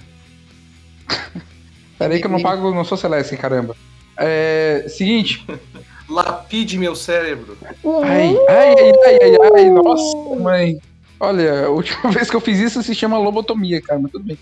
[1.98, 3.76] Peraí que eu não pago, não sou Celeste, caramba.
[4.18, 4.86] É.
[4.88, 5.46] Seguinte.
[6.10, 7.56] Lapide meu cérebro.
[8.04, 10.80] Ai, ai, ai, ai, ai, ai, nossa, mãe.
[11.20, 14.38] Olha, a última vez que eu fiz isso se chama lobotomia, cara, mas tudo bem.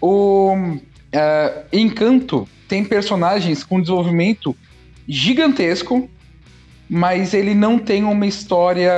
[0.00, 0.56] O
[1.12, 4.56] é, Encanto tem personagens com desenvolvimento
[5.06, 6.10] gigantesco,
[6.88, 8.90] mas ele não tem uma história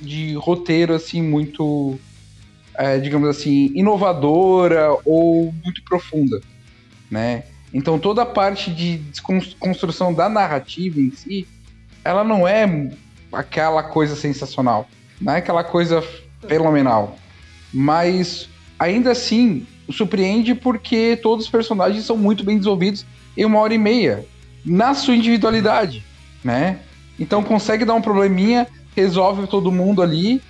[0.00, 1.98] de roteiro assim muito,
[2.78, 6.40] é, digamos assim, inovadora ou muito profunda,
[7.10, 7.42] né?
[7.74, 11.46] Então toda a parte de desconstrução da narrativa em si,
[12.04, 12.90] ela não é
[13.32, 14.88] aquela coisa sensacional,
[15.20, 16.02] não é aquela coisa
[16.46, 17.18] fenomenal,
[17.74, 23.04] mas ainda assim surpreende porque todos os personagens são muito bem desenvolvidos
[23.36, 24.24] em uma hora e meia
[24.64, 26.04] na sua individualidade,
[26.44, 26.78] né?
[27.18, 30.40] Então consegue dar um probleminha, resolve todo mundo ali,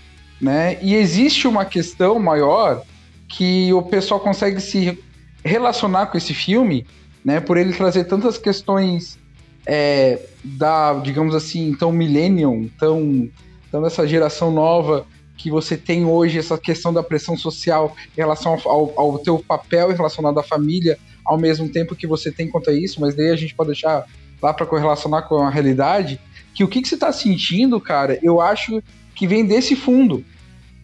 [0.41, 0.79] né?
[0.83, 2.83] E existe uma questão maior
[3.29, 4.99] que o pessoal consegue se
[5.45, 6.87] relacionar com esse filme,
[7.25, 7.41] né?
[7.41, 9.19] Por ele trazer tantas questões
[9.67, 13.29] é, da, digamos assim, tão millennium, tão,
[13.71, 18.59] tão dessa geração nova que você tem hoje essa questão da pressão social em relação
[18.65, 22.73] ao, ao, teu papel relacionado à família, ao mesmo tempo que você tem quanto a
[22.73, 24.05] isso, mas daí a gente pode deixar
[24.43, 26.21] lá para correlacionar com a realidade,
[26.55, 28.83] que o que, que você está sentindo, cara, eu acho
[29.19, 30.25] que vem desse fundo.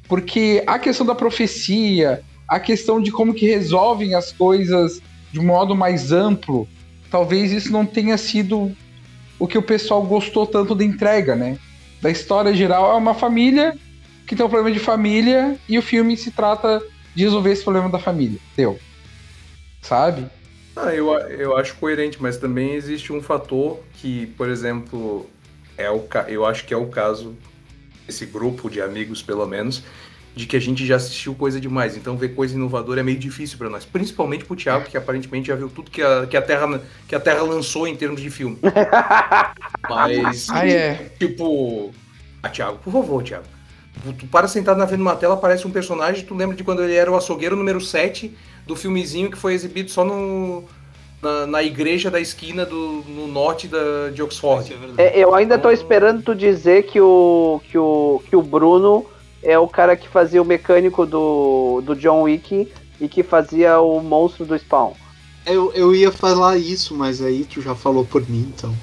[0.09, 5.01] Porque a questão da profecia, a questão de como que resolvem as coisas
[5.33, 6.69] de modo mais amplo,
[7.11, 8.75] talvez isso não tenha sido
[9.39, 11.59] o que o pessoal gostou tanto da entrega, né?
[12.03, 13.77] Da história geral, é uma família
[14.27, 16.83] que tem um problema de família e o filme se trata
[17.15, 18.39] de resolver esse problema da família.
[18.57, 18.79] Deu.
[19.81, 20.27] Sabe?
[20.77, 25.27] Ah, eu, eu acho coerente, mas também existe um fator que, por exemplo,
[25.79, 27.37] é o, eu acho que é o caso
[28.07, 29.83] desse grupo de amigos, pelo menos,
[30.37, 31.97] de que a gente já assistiu coisa demais.
[31.97, 33.85] Então ver coisa inovadora é meio difícil pra nós.
[33.85, 37.21] Principalmente pro Thiago, que aparentemente já viu tudo que a, que a, Terra, que a
[37.21, 38.59] Terra lançou em termos de filme.
[39.89, 41.11] Mas, Ah, é.
[41.19, 41.93] tipo...
[42.43, 43.45] Ah, Thiago, por favor, Thiago.
[44.03, 46.65] Tu- Tu para sentado na frente de uma tela, aparece um personagem, tu lembra de
[46.65, 48.37] quando ele era o açougueiro número 7
[48.67, 50.65] do filmezinho que foi exibido só no,
[51.25, 54.77] na, na igreja da esquina do, no norte da, de Oxford.
[54.99, 59.07] É, eu ainda tô esperando tu dizer que o, que o, que o Bruno
[59.43, 64.01] é o cara que fazia o mecânico do, do John Wick e que fazia o
[64.01, 64.93] monstro do Spawn.
[65.47, 68.75] Eu, eu ia falar isso, mas aí tu já falou por mim, então.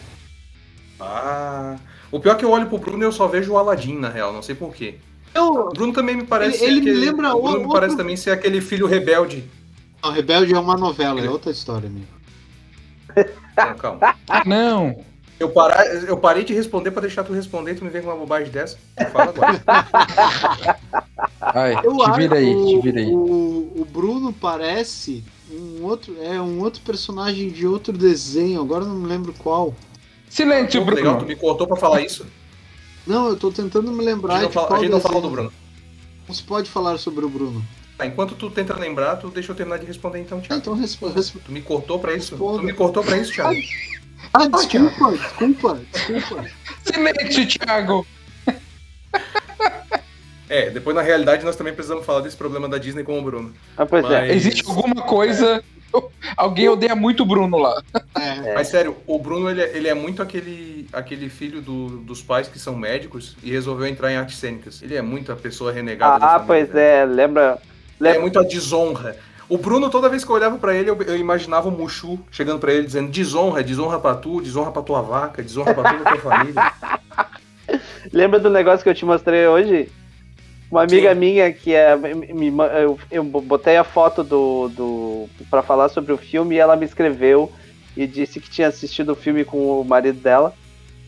[1.00, 1.78] Ah.
[2.12, 4.10] O pior é que eu olho pro Bruno e eu só vejo o Aladdin, na
[4.10, 4.96] real, não sei porquê.
[5.34, 7.68] Eu, O Bruno também me parece Ele- ser ele me aquele- lembra O Bruno outro-
[7.68, 9.44] me parece também ser aquele filho rebelde.
[10.04, 12.06] a Rebelde é uma novela, é outra história, amigo.
[13.58, 14.16] Não, calma.
[14.46, 15.04] Não.
[15.40, 18.16] Eu, parar, eu parei de responder pra deixar tu responder, tu me vem com uma
[18.18, 18.78] bobagem dessa.
[19.12, 19.64] Fala agora.
[21.42, 23.08] Ai, Eu te acho vira aí, o, te vira aí.
[23.12, 28.88] O, o Bruno parece um outro, é um outro personagem de outro desenho, agora eu
[28.90, 29.74] não me lembro qual.
[30.30, 31.28] Silêncio, Pô, legal, tu Bruno.
[31.28, 32.26] me cortou pra falar isso.
[33.06, 35.02] Não, eu tô tentando me A lembrar gente não de fala, a qual gente não
[35.02, 35.54] falou do Bruno.
[36.28, 37.66] Não se pode falar sobre o Bruno.
[38.02, 40.60] Tá, enquanto tu tenta lembrar, tu deixa eu terminar de responder então, Ah, Thiago.
[40.62, 41.14] então responda.
[41.14, 41.46] responda.
[41.46, 42.32] Tu me cortou pra isso?
[42.32, 42.58] Responda.
[42.58, 43.62] Tu me cortou pra isso, Thiago?
[44.34, 46.46] Ah, desculpa, desculpa, desculpa.
[46.84, 48.08] Silêncio, Thiago.
[50.50, 53.54] É, depois na realidade nós também precisamos falar desse problema da Disney com o Bruno.
[53.78, 54.22] Ah, pois é.
[54.22, 55.64] Mas- Existe alguma coisa
[56.38, 57.84] Alguém odeia muito o Bruno lá.
[58.18, 58.54] É.
[58.56, 62.48] Mas sério, o Bruno ele, é- ele é muito aquele, aquele filho do- dos pais
[62.48, 64.82] que são médicos e resolveu entrar em artes cênicas.
[64.82, 67.02] Ele é muito a pessoa renegada da Ah, família, pois né?
[67.02, 67.60] é, lembra.
[68.02, 69.16] Ele é lembra muito a desonra.
[69.48, 72.60] O Bruno, toda vez que eu olhava pra ele, eu, eu imaginava o Mushu chegando
[72.60, 76.12] pra ele dizendo desonra, desonra pra tu, desonra pra tua vaca, desonra pra toda a
[76.14, 76.72] tua família.
[78.12, 79.90] Lembra do negócio que eu te mostrei hoje?
[80.72, 81.96] Uma amiga minha que é.
[81.98, 84.70] me- eu, eu botei a foto do.
[84.70, 87.52] do para falar sobre o filme e ela me escreveu
[87.96, 90.54] e disse que tinha assistido o filme com o marido dela.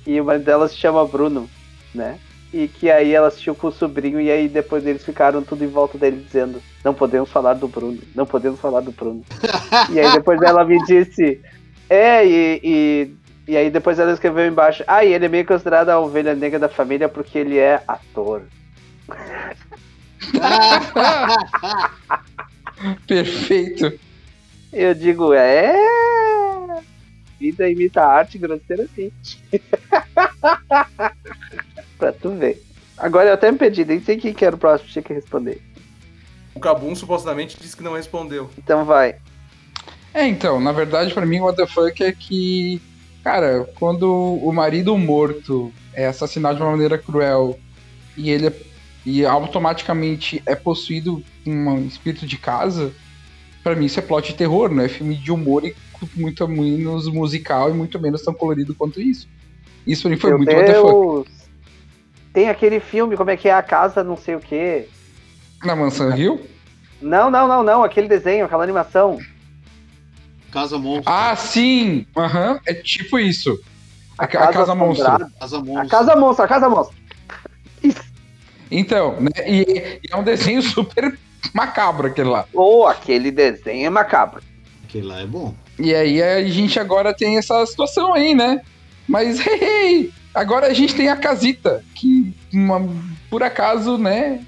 [0.05, 1.49] E o marido dela se chama Bruno,
[1.95, 2.19] né?
[2.53, 5.67] E que aí ela assistiu com o sobrinho e aí depois eles ficaram tudo em
[5.67, 9.23] volta dele dizendo: Não podemos falar do Bruno, não podemos falar do Bruno.
[9.91, 11.41] e aí depois ela me disse:
[11.89, 13.15] É, e, e
[13.47, 16.57] e aí depois ela escreveu embaixo, ah, e ele é meio considerado a ovelha negra
[16.57, 18.43] da família porque ele é ator.
[23.05, 23.99] Perfeito.
[24.71, 25.75] Eu digo, é.
[27.37, 29.43] Vida imita arte grosseiramente.
[32.03, 32.61] pra tu ver.
[32.97, 35.61] Agora eu até me perdi, nem sei quem que era o próximo, tinha que responder.
[36.53, 38.49] O Kabum supostamente disse que não respondeu.
[38.57, 39.15] Então vai.
[40.13, 42.79] É, então, na verdade, pra mim, o what the fuck é que,
[43.23, 47.57] cara, quando o marido morto é assassinado de uma maneira cruel
[48.15, 48.53] e ele é-
[49.05, 52.93] e automaticamente é possuído por um espírito de casa,
[53.63, 55.75] pra mim isso é plot de terror, não é filme de humor e
[56.15, 59.27] muito menos musical e muito menos tão colorido quanto isso.
[59.85, 60.91] Isso pra mim foi Meu muito what the fuck.
[60.91, 61.42] Deus!
[62.33, 63.53] Tem aquele filme, como é que é?
[63.53, 64.89] A Casa não sei o quê.
[65.63, 66.41] Na Mansão Hill?
[67.01, 67.83] Não, não, não, não.
[67.83, 69.19] Aquele desenho, aquela animação.
[70.51, 71.11] Casa Monstro.
[71.13, 72.05] Ah, sim!
[72.17, 73.59] Aham, é tipo isso.
[74.17, 75.05] A, ca- a Casa Monstro.
[75.39, 75.87] Casa A Monstro.
[75.89, 76.95] Casa Monstro, a Casa Monstro.
[78.71, 79.29] Então, né?
[79.47, 81.17] E, e é um desenho super
[81.53, 82.45] macabro aquele lá.
[82.53, 84.41] Ou aquele desenho é macabro.
[84.83, 85.53] Aquele lá é bom.
[85.77, 88.61] E aí a gente agora tem essa situação aí, né?
[89.07, 92.81] Mas, hey, hey, agora a gente tem a casita, que uma-
[93.29, 94.43] por acaso, né?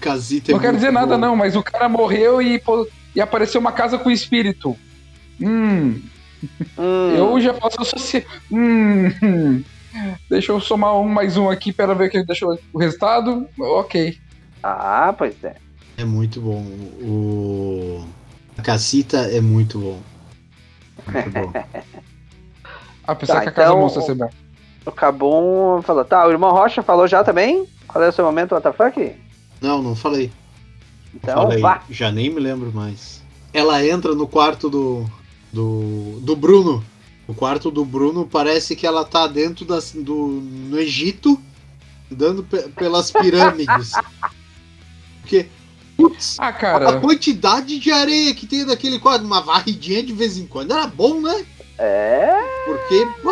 [0.00, 1.20] Casita é não quero dizer nada bom.
[1.20, 4.76] não, mas o cara morreu e, pô, e apareceu uma casa com espírito.
[5.40, 6.00] Hum,
[6.76, 8.24] Hum, eu já posso associar.
[8.50, 9.62] Hum.
[10.28, 13.46] Deixa eu somar um mais um aqui para ver que deixa o resultado.
[13.60, 14.18] Ok.
[14.62, 15.54] Ah, pois é.
[15.98, 16.64] É muito bom.
[17.00, 18.04] O...
[18.58, 20.00] A Casita é muito bom.
[21.06, 21.52] Muito bom.
[23.06, 24.30] Apesar Tá, que a casa então- monstra ser bom.
[24.84, 27.66] O Cabum falou, tá, o irmão Rocha falou já também?
[27.86, 29.14] Qual é o seu momento, WTF?
[29.60, 30.30] Não, não falei.
[31.14, 31.60] Então, falei.
[31.60, 31.82] vá.
[31.90, 33.22] Já nem me lembro mais.
[33.52, 35.04] Ela entra no quarto do,
[35.52, 36.82] do, do Bruno.
[37.28, 41.40] O quarto do Bruno parece que ela tá dentro das, do, no Egito,
[42.10, 43.92] andando pe- pelas pirâmides.
[45.22, 45.46] Porque,
[45.96, 47.00] putz, Ah, a cara.
[47.00, 51.20] quantidade de areia que tem naquele quarto, uma varridinha de vez em quando, era bom,
[51.20, 51.46] né?
[51.78, 52.32] É.
[52.66, 53.30] Porque, pá,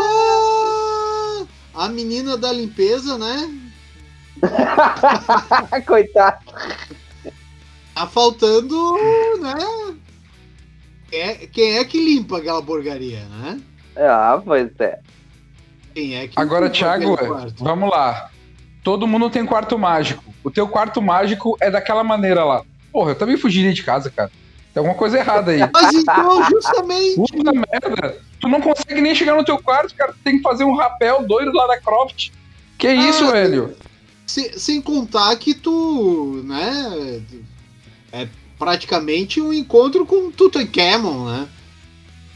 [1.75, 3.55] a menina da limpeza, né?
[5.87, 6.45] Coitado.
[7.95, 8.95] Tá faltando,
[9.41, 9.95] né?
[11.11, 13.61] Quem é, quem é que limpa aquela porcaria, né?
[13.97, 15.01] Ah, pois é.
[15.95, 17.17] Quem é que Agora, Thiago,
[17.59, 18.31] vamos lá.
[18.83, 20.25] Todo mundo tem quarto mágico.
[20.43, 22.65] O teu quarto mágico é daquela maneira lá.
[22.93, 24.31] Porra, eu também fugiria de casa, cara.
[24.73, 25.59] Tem alguma coisa errada aí.
[25.73, 28.19] Mas então, justamente, Puta merda.
[28.41, 30.13] Tu não consegue nem chegar no teu quarto, cara.
[30.13, 32.31] Tu tem que fazer um rapel doido lá da Croft.
[32.79, 33.77] Que isso, Ah, velho?
[34.27, 37.21] se- sem contar que tu, né?
[38.13, 41.49] É praticamente um encontro com Tutankhamon, né?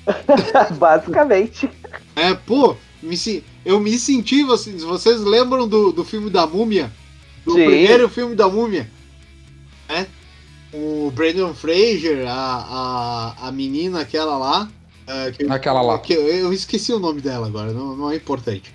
[0.79, 1.71] Basicamente.
[2.17, 6.91] É, pô, me, se- eu me senti, vocês, vocês lembram do, do filme da Múmia?
[7.45, 7.65] Do Sim.
[7.67, 8.91] primeiro filme da Múmia?
[9.89, 10.07] É?
[10.75, 14.69] O Brandon Fraser, a, a, a menina aquela lá.
[15.37, 15.99] que, Aquela lá.
[16.01, 18.75] que eu, eu esqueci o nome dela agora, não, não é importante.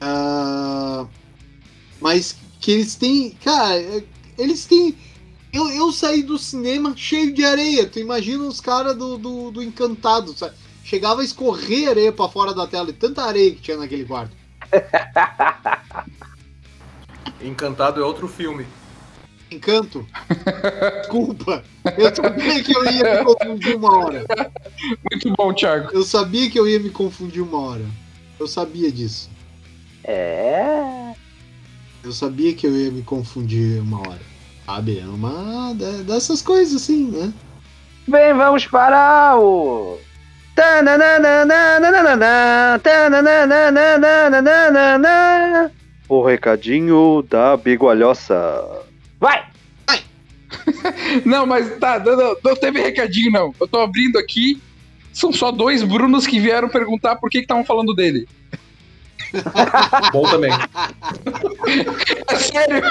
[0.00, 1.06] Ah,
[2.00, 3.30] mas que eles têm.
[3.44, 4.02] Cara, é,
[4.38, 4.96] eles têm.
[5.52, 7.86] Eu, eu saí do cinema cheio de areia.
[7.86, 10.54] Tu imagina os caras do, do, do Encantado, sabe?
[10.82, 14.34] Chegava a escorrer areia pra fora da tela, e tanta areia que tinha naquele quarto.
[17.42, 18.66] Encantado é outro filme.
[19.50, 20.06] Encanto.
[21.00, 21.62] Desculpa.
[21.98, 24.24] Eu sabia que eu ia me confundir uma hora.
[25.10, 25.88] Muito bom, Thiago.
[25.92, 27.84] Eu sabia que eu ia me confundir uma hora.
[28.38, 29.28] Eu sabia disso.
[30.04, 31.12] É.
[32.04, 34.20] Eu sabia que eu ia me confundir uma hora.
[34.66, 34.98] Sabe?
[35.00, 37.32] É uma de- dessas coisas assim, né?
[38.06, 39.98] Bem, vamos para o.
[46.08, 48.62] O recadinho da bigualhoça.
[49.20, 49.46] Vai!
[51.24, 53.54] Não, mas tá, não, não, não teve recadinho, não.
[53.60, 54.60] Eu tô abrindo aqui.
[55.12, 58.28] São só dois Brunos que vieram perguntar por que estavam falando dele.
[60.12, 60.50] Bom também.
[62.28, 62.82] É sério?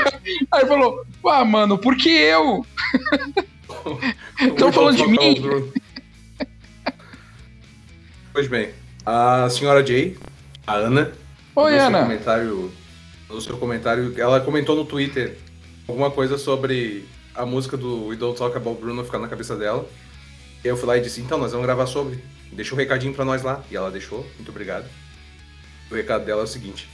[0.51, 2.65] Aí falou, ah, mano, por que eu?
[4.39, 5.71] Estão falando de mim?
[8.31, 8.69] Pois bem,
[9.05, 10.17] a senhora Jay,
[10.65, 11.11] a Ana,
[11.55, 12.03] Oi, Ana.
[12.03, 12.71] comentário,
[13.29, 15.37] no seu comentário, ela comentou no Twitter
[15.91, 19.87] alguma coisa sobre a música do We Don't Talk About Bruno ficar na cabeça dela.
[20.63, 22.23] E eu fui lá e disse, então, nós vamos gravar sobre.
[22.51, 23.63] Deixa um recadinho pra nós lá.
[23.71, 24.85] E ela deixou, muito obrigado.
[25.89, 26.87] O recado dela é o seguinte.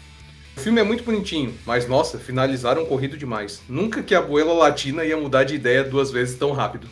[0.55, 3.61] O filme é muito bonitinho, mas nossa, finalizaram corrido demais.
[3.67, 6.87] Nunca que a abuela latina ia mudar de ideia duas vezes tão rápido.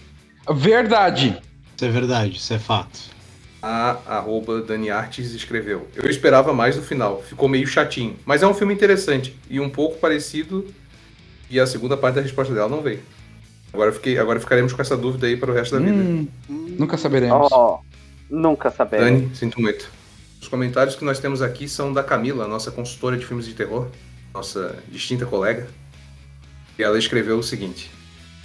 [0.54, 1.42] Verdade.
[1.76, 3.00] Isso é verdade, isso é fato.
[3.62, 5.88] A arroba Dani Artes escreveu.
[5.96, 8.18] Eu esperava mais no final, ficou meio chatinho.
[8.26, 10.68] Mas é um filme interessante e um pouco parecido.
[11.54, 13.00] E a segunda parte da resposta dela não veio.
[13.72, 15.96] Agora, fiquei, agora ficaremos com essa dúvida aí para o resto da vida.
[15.96, 17.48] Hum, nunca saberemos.
[17.52, 17.80] Ó,
[18.28, 19.06] nunca sabemos.
[19.06, 19.88] Dani, sinto muito.
[20.42, 23.88] Os comentários que nós temos aqui são da Camila, nossa consultora de filmes de terror,
[24.34, 25.68] nossa distinta colega.
[26.80, 27.92] E ela escreveu o seguinte: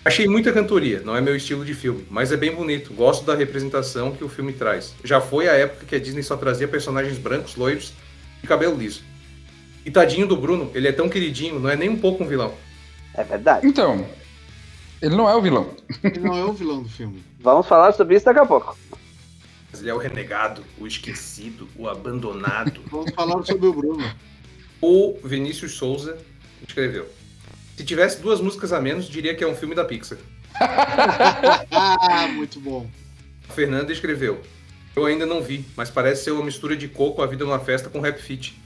[0.04, 2.92] Achei muita cantoria, não é meu estilo de filme, mas é bem bonito.
[2.92, 4.94] Gosto da representação que o filme traz.
[5.02, 7.94] Já foi a época que a Disney só trazia personagens brancos, loiros
[8.42, 9.00] e cabelo liso.
[9.82, 12.52] E tadinho do Bruno, ele é tão queridinho, não é nem um pouco um vilão.
[13.18, 13.66] É verdade.
[13.66, 14.06] Então,
[15.02, 15.74] ele não é o vilão.
[16.04, 17.24] Ele não é o vilão do filme.
[17.40, 18.78] Vamos falar sobre isso daqui a pouco.
[19.72, 22.80] Mas ele é o renegado, o esquecido, o abandonado.
[22.88, 24.08] Vamos falar sobre o Bruno.
[24.80, 26.16] O Vinícius Souza
[26.66, 27.08] escreveu.
[27.76, 30.18] Se tivesse duas músicas a menos, diria que é um filme da Pixar.
[30.54, 32.88] Ah, muito bom.
[33.48, 34.40] A Fernanda escreveu.
[34.94, 37.90] Eu ainda não vi, mas parece ser uma mistura de coco a vida numa festa
[37.90, 38.56] com rap fit.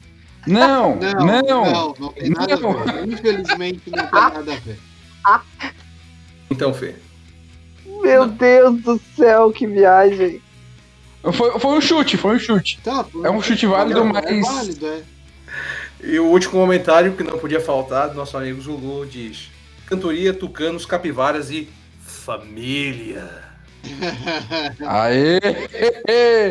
[0.46, 1.42] Não, Não, não.
[1.72, 2.70] não, não tem nada Não.
[2.78, 3.08] a ver.
[3.08, 4.78] Infelizmente não tem nada a ver.
[6.50, 6.94] Então, Fê,
[7.86, 10.42] Meu Deus do céu, que viagem.
[11.32, 12.80] Foi, foi um chute, foi um chute.
[12.82, 15.02] Tá, É um chute válido, é mas- válido, é.
[16.02, 19.48] E o último comentário que não podia faltar do nosso amigo Zulu diz:
[19.86, 21.68] Cantoria, tucanos, capivaras e
[22.00, 23.30] família.
[24.84, 25.38] Aê!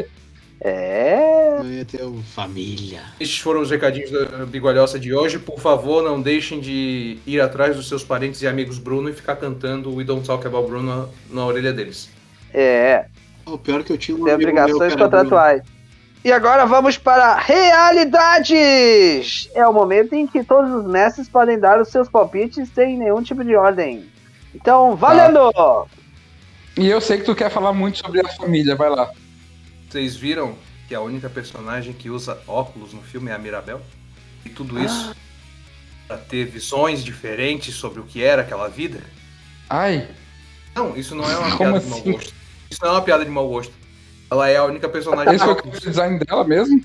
[0.63, 1.57] É.
[1.57, 2.01] Não ia ter
[2.35, 3.01] família.
[3.19, 5.39] Estes foram os recadinhos da Bigolhosa de hoje.
[5.39, 9.37] Por favor, não deixem de ir atrás dos seus parentes e amigos Bruno e ficar
[9.37, 12.11] cantando We Don't Talk About Bruno na orelha deles.
[12.53, 13.05] É.
[13.45, 15.63] O pior é que eu tinha um Tem obrigações contratuais.
[16.23, 19.49] E agora vamos para realidades!
[19.55, 23.23] É o momento em que todos os mestres podem dar os seus palpites sem nenhum
[23.23, 24.05] tipo de ordem.
[24.53, 25.51] Então, valendo!
[26.77, 29.09] E eu sei que tu quer falar muito sobre a família, vai lá.
[29.91, 30.55] Vocês viram
[30.87, 33.81] que a única personagem que usa óculos no filme é a Mirabel?
[34.45, 35.13] E tudo isso
[36.07, 39.01] pra ter visões diferentes sobre o que era aquela vida?
[39.69, 40.07] Ai,
[40.73, 41.89] Não, isso não é uma Como piada de assim?
[41.89, 42.33] mau gosto.
[42.69, 43.73] Isso não é uma piada de mau gosto.
[44.31, 45.79] Ela é a única personagem de esse foi o óculos.
[45.81, 46.81] design dela mesmo?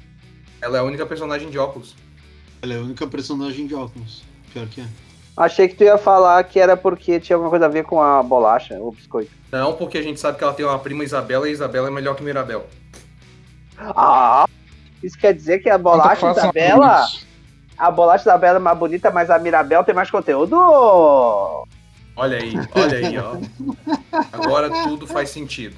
[0.60, 1.94] Ela é a única personagem de óculos.
[2.60, 4.24] Ela é a única personagem de óculos.
[4.52, 4.84] Pior que é.
[5.36, 8.20] Achei que tu ia falar que era porque tinha alguma coisa a ver com a
[8.20, 9.30] bolacha, o biscoito.
[9.52, 11.90] Não, porque a gente sabe que ela tem uma prima Isabela e a Isabela é
[11.90, 12.66] melhor que Mirabel.
[13.78, 14.46] Ah!
[15.02, 16.96] Isso quer dizer que a bolacha Então Isabela.
[16.96, 17.26] amigos.
[17.76, 20.56] A bolacha Isabela é mais bonita, mas a Mirabel tem mais conteúdo?
[22.16, 23.36] Olha aí, olha aí, ó.
[24.32, 25.76] Agora tudo faz sentido.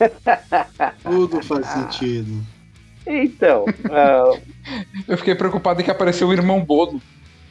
[1.02, 2.42] Tudo faz sentido.
[3.06, 4.32] Então, ah,
[5.06, 7.00] Eu fiquei preocupado que apareceu o irmão Bodo.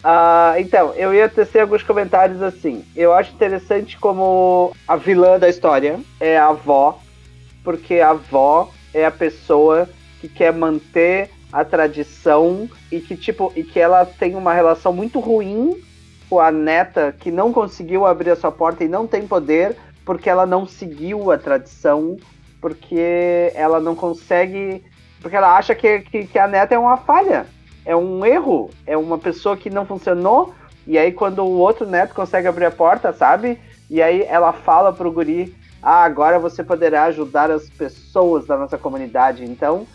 [0.03, 2.83] Ah, então, eu ia tecer alguns comentários assim.
[2.95, 6.99] Eu acho interessante como a vilã da história é a avó,
[7.63, 13.63] porque a avó é a pessoa que quer manter a tradição e que tipo e
[13.63, 15.81] que ela tem uma relação muito ruim
[16.29, 19.75] com a neta que não conseguiu abrir a sua porta e não tem poder
[20.05, 22.17] porque ela não seguiu a tradição,
[22.59, 24.83] porque ela não consegue,
[25.21, 27.45] porque ela acha que, que, que a neta é uma falha
[27.89, 30.53] é um erro, é uma pessoa que não funcionou,
[30.85, 33.59] e aí quando o outro neto consegue abrir a porta, sabe?
[33.89, 38.77] E aí ela fala pro guri, ah, agora você poderá ajudar as pessoas da nossa
[38.77, 39.43] comunidade.
[39.43, 39.87] Então,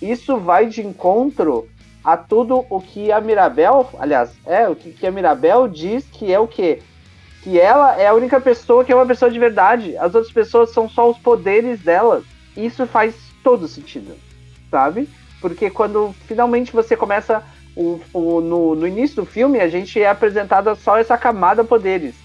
[0.00, 1.68] isso vai de encontro
[2.04, 6.38] a tudo o que a Mirabel, aliás, é, o que, a Mirabel diz que é
[6.38, 6.80] o quê?
[7.42, 9.96] Que ela é a única pessoa que é uma pessoa de verdade.
[9.96, 12.22] As outras pessoas são só os poderes dela.
[12.56, 13.14] Isso faz
[13.44, 14.16] todo sentido,
[14.70, 15.08] sabe?
[15.40, 17.42] Porque quando finalmente você começa
[17.76, 22.16] o, o- no, no início do filme, a gente é apresentada só essa camada poderes.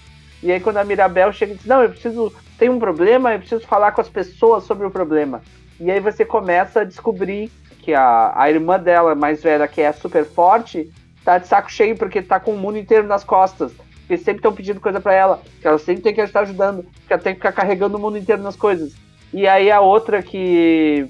[0.42, 3.38] E aí quando a Mirabel chega e diz, não, eu preciso, tem um problema, eu
[3.38, 5.42] preciso falar com as pessoas sobre o problema.
[5.80, 7.50] E aí você começa a descobrir
[7.82, 10.90] que a, a irmã dela, mais velha, que é super forte,
[11.24, 13.72] tá de saco cheio porque tá com o mundo inteiro nas costas.
[14.00, 17.12] porque sempre estão pedindo coisa pra ela, que ela sempre tem que estar ajudando, que
[17.12, 18.94] ela tem que ficar carregando o mundo inteiro nas coisas.
[19.32, 21.06] E aí a outra que,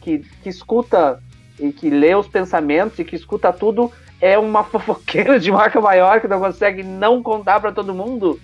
[0.00, 1.22] que, que escuta
[1.58, 6.20] e que lê os pensamentos e que escuta tudo é uma fofoqueira de marca maior
[6.20, 8.40] que não consegue não contar pra todo mundo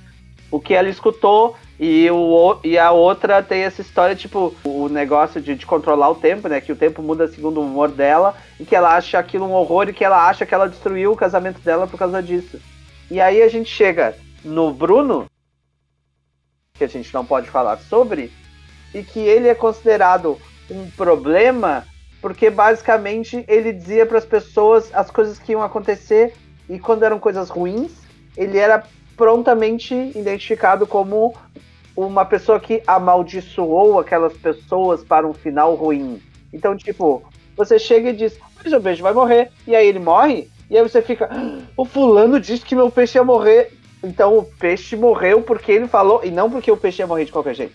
[0.50, 5.40] o que ela escutou e, o, e a outra tem essa história, tipo, o negócio
[5.40, 6.60] de, de controlar o tempo, né?
[6.60, 9.88] Que o tempo muda segundo o humor dela e que ela acha aquilo um horror
[9.88, 12.60] e que ela acha que ela destruiu o casamento dela por causa disso.
[13.10, 15.26] E aí a gente chega no Bruno,
[16.74, 18.32] que a gente não pode falar sobre,
[18.94, 20.38] e que ele é considerado
[20.70, 21.84] um problema
[22.20, 26.34] porque basicamente ele dizia para as pessoas as coisas que iam acontecer
[26.68, 27.92] e quando eram coisas ruins,
[28.36, 28.82] ele era
[29.16, 31.34] prontamente identificado como
[31.96, 36.20] uma pessoa que amaldiçoou aquelas pessoas para um final ruim.
[36.52, 37.22] Então, tipo,
[37.56, 40.82] você chega e diz, mas o peixe vai morrer, e aí ele morre, e aí
[40.82, 43.72] você fica, "Ah, o fulano disse que meu peixe ia morrer.
[44.02, 47.32] Então o peixe morreu porque ele falou, e não porque o peixe ia morrer de
[47.32, 47.74] qualquer jeito.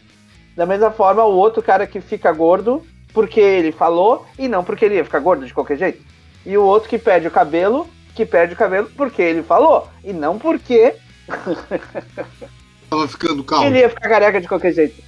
[0.56, 2.84] Da mesma forma, o outro cara que fica gordo
[3.14, 6.02] porque ele falou, e não porque ele ia ficar gordo de qualquer jeito.
[6.46, 10.14] E o outro que perde o cabelo, que perde o cabelo porque ele falou, e
[10.14, 10.96] não porque
[12.90, 13.66] Tava ficando calmo.
[13.66, 15.02] ele ia ficar careca de qualquer jeito.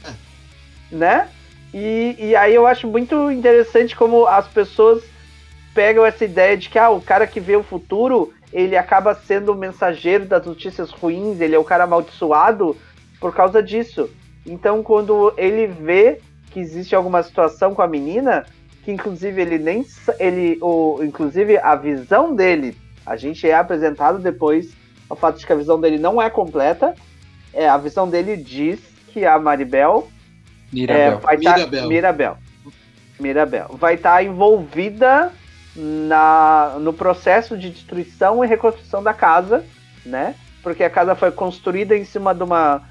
[0.92, 1.28] Né?
[1.74, 5.04] E, e aí eu acho muito interessante como as pessoas
[5.74, 9.52] pegam essa ideia de que ah, o cara que vê o futuro, ele acaba sendo
[9.52, 12.78] o mensageiro das notícias ruins, ele é o cara amaldiçoado
[13.20, 14.10] por causa disso.
[14.46, 16.22] Então quando ele vê
[16.52, 18.46] que existe alguma situação com a menina,
[18.86, 19.86] que inclusive ele nem
[20.20, 24.72] ele o inclusive a visão dele, a gente é apresentado depois
[25.14, 26.94] o fato de que a visão dele não é completa,
[27.54, 28.80] é, a visão dele diz
[29.12, 30.10] que a Maribel
[30.72, 31.20] é, Mirabel.
[31.20, 31.88] vai tá, Mirabel.
[31.88, 32.38] Mirabel.
[33.20, 33.68] Mirabel.
[33.80, 35.32] Vai estar envolvida
[35.76, 39.64] na, no processo de destruição e reconstrução da casa,
[40.06, 40.36] né?
[40.62, 42.82] Porque a casa foi construída em cima de uma,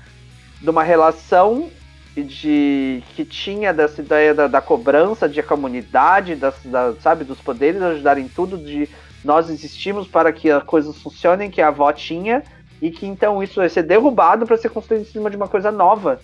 [0.60, 1.70] de uma relação
[2.14, 7.40] de que tinha dessa ideia da, da cobrança de a comunidade, das, da, sabe, dos
[7.40, 8.88] poderes ajudarem tudo, de
[9.24, 12.42] nós existimos para que as coisas funcionem, que a avó tinha,
[12.80, 15.70] e que então isso vai ser derrubado para ser construído em cima de uma coisa
[15.70, 16.20] nova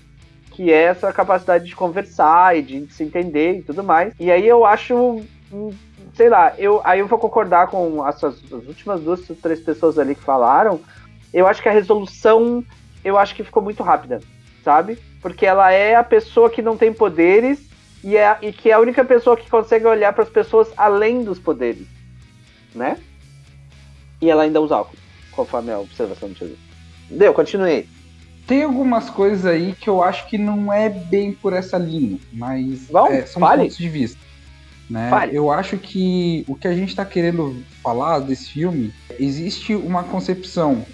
[0.58, 4.12] que é essa capacidade de conversar e de se entender e tudo mais.
[4.18, 5.22] E aí eu acho,
[5.52, 5.70] hum,
[6.14, 10.16] sei lá, eu, aí eu vou concordar com as, as últimas duas, três pessoas ali
[10.16, 10.80] que falaram.
[11.32, 12.64] Eu acho que a resolução,
[13.04, 14.18] eu acho que ficou muito rápida,
[14.64, 14.98] sabe?
[15.22, 17.60] Porque ela é a pessoa que não tem poderes
[18.02, 21.22] e, é, e que é a única pessoa que consegue olhar para as pessoas além
[21.22, 21.86] dos poderes,
[22.78, 22.98] né?
[24.20, 24.96] E ela ainda usa álcool,
[25.32, 26.56] conforme a observação do tio.
[27.10, 27.86] Deu, continuei.
[28.46, 32.86] Tem algumas coisas aí que eu acho que não é bem por essa linha, mas
[32.90, 33.64] Vamos, é, são fale.
[33.64, 34.18] pontos de vista.
[34.88, 35.10] Né?
[35.10, 35.36] Fale.
[35.36, 40.84] Eu acho que o que a gente está querendo falar desse filme, existe uma concepção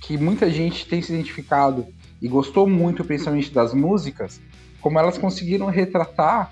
[0.00, 1.86] que muita gente tem se identificado
[2.20, 4.40] e gostou muito, principalmente das músicas,
[4.80, 6.50] como elas conseguiram retratar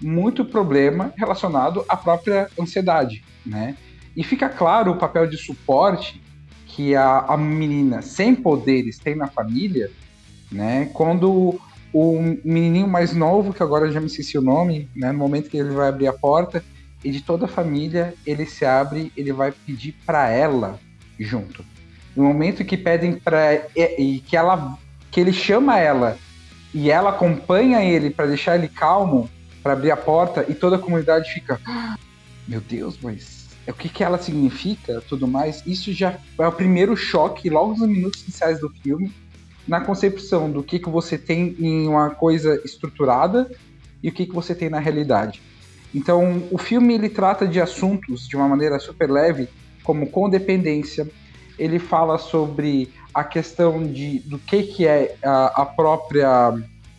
[0.00, 3.76] muito problema relacionado à própria ansiedade, né?
[4.16, 6.22] E fica claro o papel de suporte
[6.66, 9.90] que a, a menina sem poderes tem na família,
[10.50, 10.90] né?
[10.92, 11.60] Quando
[11.92, 15.12] o menininho mais novo, que agora eu já me esqueci o nome, né?
[15.12, 16.64] No momento que ele vai abrir a porta,
[17.04, 20.78] e de toda a família, ele se abre, ele vai pedir para ela
[21.18, 21.64] junto.
[22.14, 24.78] No momento que pedem para e, e que ela
[25.10, 26.16] que ele chama ela
[26.72, 29.28] e ela acompanha ele para deixar ele calmo,
[29.62, 31.96] para abrir a porta e toda a comunidade fica, "Ah,
[32.48, 35.62] meu Deus, mas o que que ela significa, tudo mais.
[35.66, 39.12] Isso já é o primeiro choque logo nos minutos iniciais do filme
[39.66, 43.50] na concepção do que que você tem em uma coisa estruturada
[44.02, 45.40] e o que que você tem na realidade.
[45.94, 49.48] Então, o filme ele trata de assuntos de uma maneira super leve,
[49.84, 51.06] como condependência.
[51.58, 56.54] Ele fala sobre a questão de do que que é a, a própria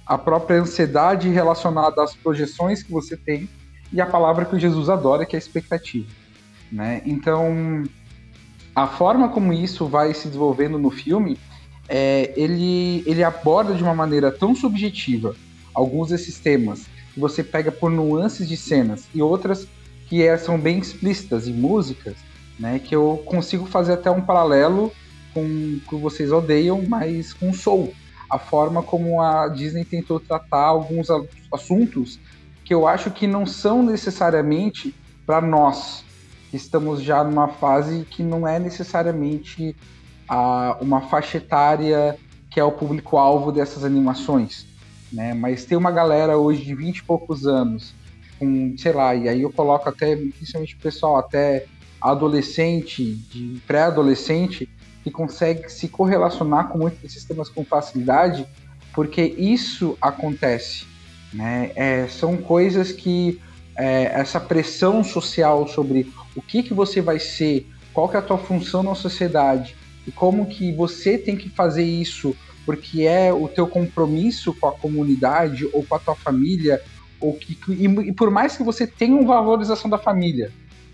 [0.06, 3.50] a própria ansiedade relacionada às projeções que você tem
[3.92, 6.08] e a palavra que o Jesus adora, que é expectativa,
[6.74, 7.04] né?
[7.06, 7.84] Então,
[8.76, 11.38] a forma como isso vai se desenvolvendo no filme,
[11.88, 15.36] é, ele ele aborda de uma maneira tão subjetiva
[15.74, 19.68] alguns desses temas que você pega por nuances de cenas e outras
[20.08, 22.16] que é, são bem explícitas em músicas,
[22.60, 22.80] né?
[22.80, 24.92] Que eu consigo fazer até um paralelo
[25.34, 27.94] com que vocês odeiam, mas com Soul.
[28.30, 31.08] A forma como a Disney tentou tratar alguns
[31.52, 32.20] assuntos
[32.66, 34.94] que eu acho que não são necessariamente
[35.26, 36.04] para nós,
[36.56, 39.76] estamos já numa fase que não é necessariamente
[40.28, 42.18] a, uma faixa etária
[42.50, 44.68] que é o público-alvo dessas animações,
[45.12, 45.34] né?
[45.34, 47.96] Mas tem uma galera hoje de 20 e poucos anos,
[48.38, 51.66] com, sei lá, e aí eu coloco até, principalmente o pessoal até
[52.00, 54.70] adolescente, de pré-adolescente,
[55.04, 58.46] que consegue se correlacionar com muitos desses temas com facilidade,
[58.94, 60.86] porque isso acontece.
[61.34, 61.72] Né?
[61.76, 63.42] É, são coisas que
[63.76, 68.24] é, essa pressão social sobre o que, que você vai ser, qual que é a
[68.24, 69.76] tua função na sociedade
[70.08, 74.72] e como que você tem que fazer isso porque é o teu compromisso com a
[74.72, 76.82] comunidade ou com a tua família
[77.20, 80.52] ou que, e, e por mais que você tenha uma valorização da família,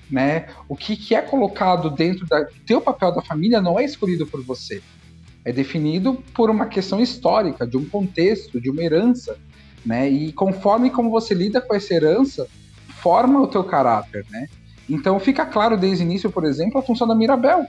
[0.10, 0.48] né?
[0.68, 4.42] O que, que é colocado dentro do teu papel da família não é escolhido por
[4.44, 4.82] você.
[5.46, 9.38] É definido por uma questão histórica, de um contexto, de uma herança,
[9.86, 10.10] né?
[10.10, 12.48] E conforme como você lida com essa herança,
[13.02, 14.48] forma o teu caráter, né?
[14.90, 17.66] Então fica claro desde o início, por exemplo, a função da Mirabel.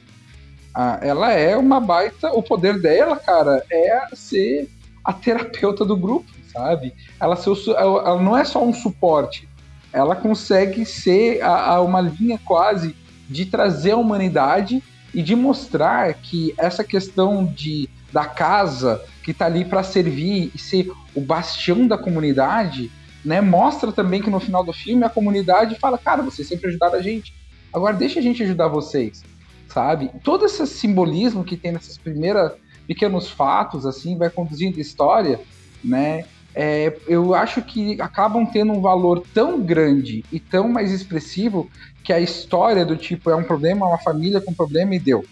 [0.74, 2.32] Ah, ela é uma baita.
[2.32, 4.68] O poder dela, cara, é ser
[5.04, 6.94] a terapeuta do grupo, sabe?
[7.20, 9.48] Ela, ser ela não é só um suporte,
[9.92, 12.94] ela consegue ser a, a uma linha quase
[13.28, 19.46] de trazer a humanidade e de mostrar que essa questão de da casa que está
[19.46, 22.90] ali para servir e ser o bastião da comunidade,
[23.24, 26.94] né, mostra também que no final do filme a comunidade fala, cara, vocês sempre ajudaram
[26.94, 27.34] a gente,
[27.72, 29.22] agora deixa a gente ajudar vocês,
[29.68, 30.10] sabe?
[30.24, 32.52] Todo esse simbolismo que tem nesses primeiros
[32.86, 35.40] pequenos fatos, assim, vai conduzindo a história,
[35.82, 36.24] né?
[36.54, 41.70] é, eu acho que acabam tendo um valor tão grande e tão mais expressivo
[42.02, 45.24] que a história do tipo é um problema, uma família com problema e deu.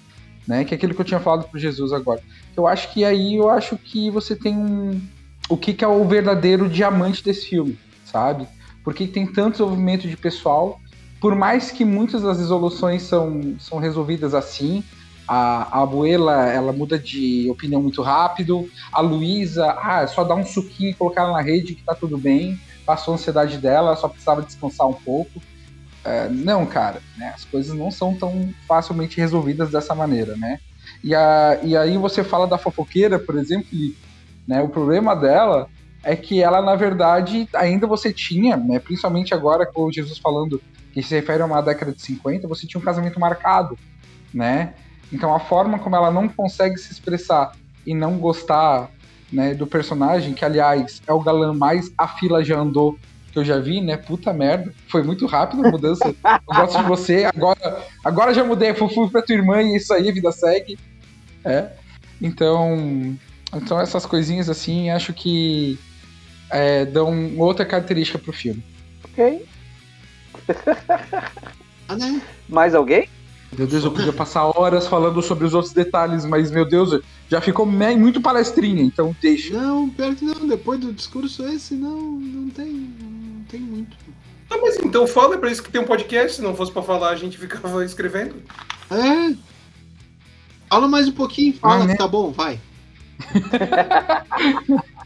[0.46, 0.64] Né?
[0.64, 2.22] Que é aquilo que eu tinha falado para Jesus agora.
[2.56, 5.00] Eu acho que aí eu acho que você tem um.
[5.48, 8.46] O que, que é o verdadeiro diamante desse filme, sabe?
[8.84, 10.80] Porque tem tanto desenvolvimento de pessoal,
[11.20, 14.84] por mais que muitas das resoluções são, são resolvidas assim,
[15.28, 18.68] a, a Abuela, ela muda de opinião muito rápido.
[18.90, 21.94] A Luísa, ah, é só dar um suquinho e colocar ela na rede que tá
[21.94, 22.58] tudo bem.
[22.86, 25.42] Passou a ansiedade dela, só precisava descansar um pouco.
[26.02, 30.58] É, não, cara, né, as coisas não são tão facilmente resolvidas dessa maneira, né?
[31.04, 33.68] E, a, e aí você fala da fofoqueira, por exemplo,
[34.48, 35.68] né, o problema dela
[36.02, 40.60] é que ela, na verdade, ainda você tinha, né, principalmente agora com o Jesus falando
[40.92, 43.78] que se refere a uma década de 50, você tinha um casamento marcado,
[44.32, 44.72] né?
[45.12, 47.52] Então a forma como ela não consegue se expressar
[47.86, 48.90] e não gostar
[49.30, 52.98] né, do personagem, que aliás é o galã mais a fila já andou
[53.30, 53.98] que eu já vi, né?
[53.98, 54.72] Puta merda.
[54.88, 56.06] Foi muito rápido a mudança.
[56.06, 60.10] eu gosto de você, agora, agora já mudei, fui pra tua irmã e isso aí,
[60.10, 60.78] vida segue.
[61.44, 61.72] É.
[62.20, 63.16] Então,
[63.54, 65.78] então essas coisinhas assim, acho que
[66.50, 68.62] é, dão outra característica pro filme.
[69.04, 69.46] Ok.
[71.88, 72.22] Ah, né?
[72.48, 73.08] Mais alguém?
[73.56, 77.40] Meu Deus, eu podia passar horas falando sobre os outros detalhes, mas, meu Deus, já
[77.40, 79.54] ficou muito palestrinha, então deixa.
[79.54, 83.96] Não, pior que não, depois do discurso esse, não, não tem, não tem muito.
[84.50, 86.82] Ah, mas então fala, é pra isso que tem um podcast, se não fosse pra
[86.82, 88.34] falar a gente ficava escrevendo.
[88.90, 89.34] É.
[90.68, 91.96] Fala mais um pouquinho, fala Ah, né?
[91.96, 92.60] tá bom, vai.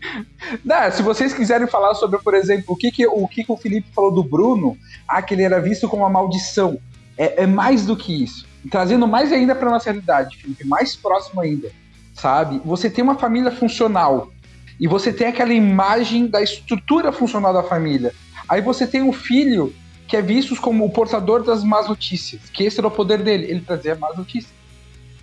[0.65, 3.57] Não, se vocês quiserem falar sobre, por exemplo, o que, que, o, que, que o
[3.57, 4.77] Felipe falou do Bruno,
[5.09, 6.79] ah, que ele era visto como uma maldição.
[7.17, 8.47] É, é mais do que isso.
[8.71, 11.71] Trazendo mais ainda para nossa realidade, Felipe, mais próximo ainda,
[12.15, 12.61] sabe?
[12.65, 14.31] Você tem uma família funcional
[14.79, 18.13] e você tem aquela imagem da estrutura funcional da família.
[18.49, 19.75] Aí você tem um filho
[20.07, 23.47] que é visto como o portador das más notícias, que esse era o poder dele,
[23.49, 24.53] ele trazia más notícias.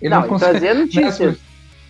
[0.00, 1.38] Ele Não, ele trazia notícias.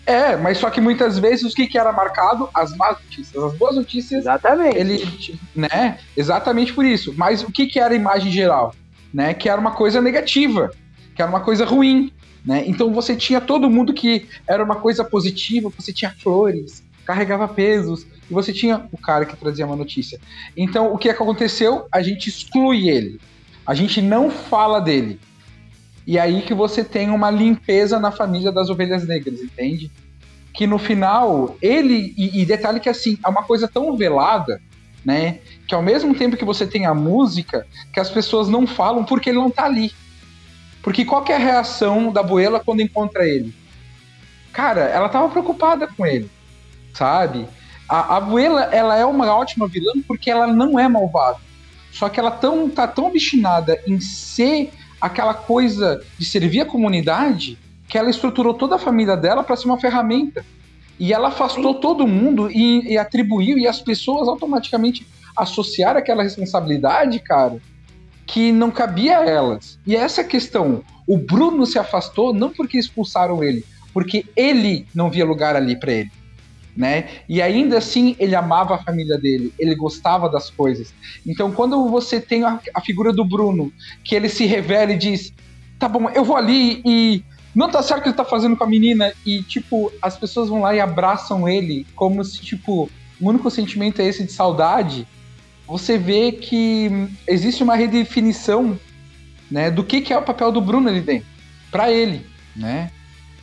[0.05, 2.49] É, mas só que muitas vezes o que, que era marcado?
[2.53, 3.43] As más notícias.
[3.43, 4.77] As boas notícias Exatamente.
[4.77, 5.99] ele, né?
[6.17, 7.13] Exatamente por isso.
[7.15, 8.73] Mas o que, que era a imagem geral?
[9.13, 9.33] Né?
[9.33, 10.71] Que era uma coisa negativa,
[11.15, 12.11] que era uma coisa ruim,
[12.45, 12.63] né?
[12.65, 18.05] Então você tinha todo mundo que era uma coisa positiva, você tinha flores, carregava pesos,
[18.29, 20.19] e você tinha o cara que trazia uma notícia.
[20.57, 21.85] Então o que, é que aconteceu?
[21.91, 23.19] A gente exclui ele.
[23.65, 25.19] A gente não fala dele.
[26.05, 29.91] E aí que você tem uma limpeza na família das ovelhas negras, entende?
[30.53, 32.13] Que no final, ele.
[32.17, 34.61] E, e detalhe que assim, é uma coisa tão velada,
[35.05, 35.39] né?
[35.67, 39.29] Que ao mesmo tempo que você tem a música, que as pessoas não falam porque
[39.29, 39.91] ele não tá ali.
[40.81, 43.53] Porque qual é a reação da Buela quando encontra ele?
[44.51, 46.29] Cara, ela tava preocupada com ele,
[46.93, 47.47] sabe?
[47.87, 48.21] A, a
[48.71, 51.37] ela é uma ótima vilã porque ela não é malvada.
[51.91, 54.71] Só que ela tão, tá tão obstinada em ser
[55.01, 59.65] aquela coisa de servir a comunidade que ela estruturou toda a família dela para ser
[59.65, 60.45] uma ferramenta.
[60.99, 67.19] E ela afastou todo mundo e, e atribuiu, e as pessoas automaticamente associaram aquela responsabilidade,
[67.19, 67.57] cara,
[68.25, 69.79] que não cabia a elas.
[69.85, 70.83] E essa é a questão.
[71.07, 75.91] O Bruno se afastou não porque expulsaram ele, porque ele não via lugar ali para
[75.91, 76.11] ele.
[76.75, 77.09] Né?
[77.27, 80.93] E ainda assim ele amava a família dele, ele gostava das coisas.
[81.27, 85.33] Então quando você tem a, a figura do Bruno, que ele se revela e diz:
[85.77, 88.63] "Tá bom, eu vou ali e não tá certo o que ele tá fazendo com
[88.63, 93.29] a menina e, tipo, as pessoas vão lá e abraçam ele como se, tipo, o
[93.29, 95.05] único sentimento é esse de saudade.
[95.67, 98.79] Você vê que existe uma redefinição,
[99.49, 101.27] né, do que, que é o papel do Bruno ali dentro,
[101.69, 102.89] pra ele, né?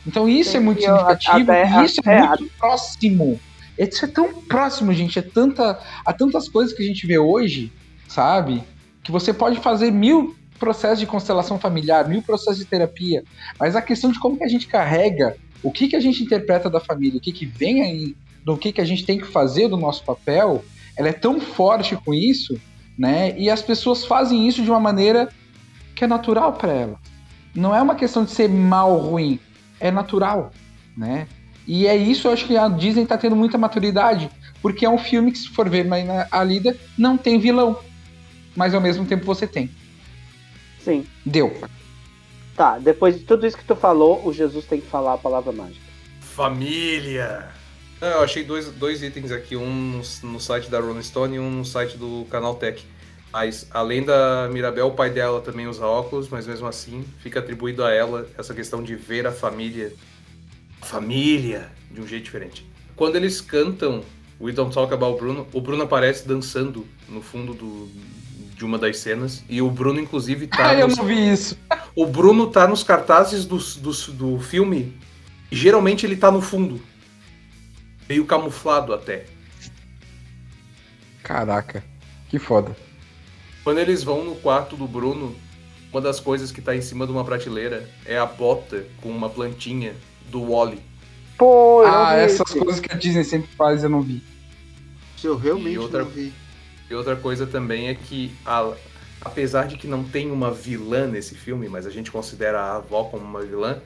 [0.05, 3.39] Então isso é muito significativo até- e isso é até- muito próximo.
[3.77, 5.17] Isso é tão próximo, gente.
[5.19, 7.71] É tanta, há tantas coisas que a gente vê hoje,
[8.07, 8.63] sabe?
[9.03, 13.23] Que você pode fazer mil processos de constelação familiar, mil processos de terapia,
[13.57, 16.69] mas a questão de como que a gente carrega, o que que a gente interpreta
[16.69, 19.69] da família, o que que vem aí, do que que a gente tem que fazer
[19.69, 20.63] do nosso papel,
[20.97, 22.59] ela é tão forte com isso,
[22.97, 23.33] né?
[23.37, 25.29] E as pessoas fazem isso de uma maneira
[25.95, 26.97] que é natural para elas.
[27.55, 29.39] Não é uma questão de ser mal ou ruim,
[29.79, 30.51] é natural,
[30.97, 31.27] né?
[31.67, 34.29] E é isso, eu acho que a Disney tá tendo muita maturidade,
[34.61, 37.79] porque é um filme que, se for ver mas na- a lida, não tem vilão,
[38.55, 39.69] mas ao mesmo tempo você tem.
[40.83, 41.05] Sim.
[41.25, 41.55] Deu.
[42.55, 45.51] Tá, depois de tudo isso que tu falou, o Jesus tem que falar a palavra
[45.51, 45.85] mágica.
[46.19, 47.47] Família!
[48.01, 51.39] Não, eu achei dois, dois itens aqui, um no, no site da Rolling Stone e
[51.39, 52.83] um no site do Canal Tech.
[53.31, 57.83] Mas além da Mirabel, o pai dela também usa óculos, mas mesmo assim fica atribuído
[57.83, 59.93] a ela essa questão de ver a família.
[60.81, 61.69] A família!
[61.91, 62.65] De um jeito diferente.
[62.95, 64.03] Quando eles cantam
[64.41, 67.89] We Don't Talk About Bruno, o Bruno aparece dançando no fundo do,
[68.55, 69.43] de uma das cenas.
[69.49, 70.69] E o Bruno, inclusive, tá.
[70.69, 71.57] Ah, eu nos- não vi isso.
[71.95, 74.97] o Bruno tá nos cartazes do, do, do filme.
[75.51, 76.81] e Geralmente ele tá no fundo.
[78.07, 79.25] Meio camuflado até.
[81.23, 81.83] Caraca,
[82.29, 82.75] que foda.
[83.69, 85.35] Quando eles vão no quarto do Bruno,
[85.91, 89.29] uma das coisas que tá em cima de uma prateleira é a bota com uma
[89.29, 89.93] plantinha
[90.31, 90.81] do Wally.
[91.37, 92.57] Pô, eu não Ah, vi essas esse.
[92.59, 94.23] coisas que a Disney sempre faz, eu não vi.
[95.15, 96.33] Isso eu realmente E outra- não vi.
[96.89, 98.73] E outra coisa também é que, a-
[99.21, 103.03] apesar de que não tem uma vilã nesse filme, mas a gente considera a avó
[103.03, 103.77] como uma vilã,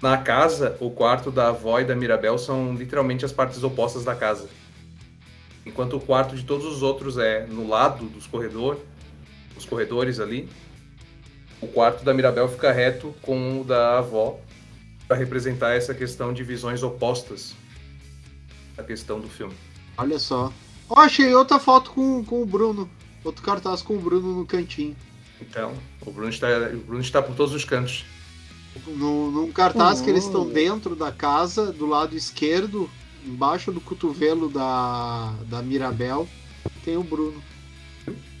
[0.00, 4.14] na casa, o quarto da avó e da Mirabel são literalmente as partes opostas da
[4.14, 4.48] casa.
[5.66, 8.78] Enquanto o quarto de todos os outros é no lado dos corredor,
[9.58, 10.48] dos corredores ali,
[11.60, 14.38] o quarto da Mirabel fica reto com o da avó
[15.06, 17.54] para representar essa questão de visões opostas
[18.76, 19.54] da questão do filme.
[19.96, 20.52] Olha só.
[20.88, 22.88] Ó, achei outra foto com, com o Bruno.
[23.24, 24.96] Outro cartaz com o Bruno no cantinho.
[25.40, 25.74] Então,
[26.06, 28.04] o Bruno está, o Bruno está por todos os cantos.
[28.86, 30.52] No, num cartaz que eles estão Hum.
[30.52, 32.88] dentro da casa, do lado esquerdo,
[33.26, 36.28] embaixo do cotovelo da, da Mirabel,
[36.84, 37.42] tem o Bruno.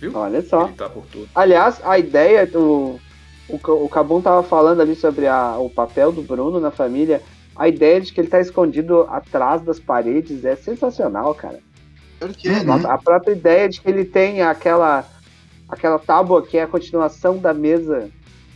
[0.00, 0.12] Viu?
[0.16, 0.66] Olha só.
[0.66, 1.28] Ele tá por tudo.
[1.34, 2.98] Aliás, a ideia do.
[3.48, 7.22] O, o Cabum tava falando ali sobre a- o papel do Bruno na família.
[7.56, 11.58] A ideia de que ele tá escondido atrás das paredes é sensacional, cara.
[12.20, 12.82] É, né?
[12.88, 15.04] A própria ideia de que ele tem aquela,
[15.68, 18.10] aquela tábua que é a continuação da mesa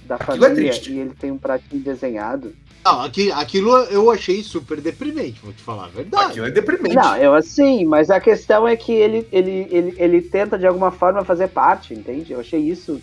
[0.06, 0.92] da Aquilo é família triste.
[0.92, 2.52] e ele tem um pratinho desenhado.
[2.84, 6.32] Não, aqui, aquilo eu achei super deprimente, vou te falar a verdade.
[6.32, 6.96] Aquilo é deprimente.
[6.96, 10.90] Não, eu assim, mas a questão é que ele, ele, ele, ele tenta de alguma
[10.90, 12.32] forma fazer parte, entende?
[12.32, 13.00] Eu achei isso.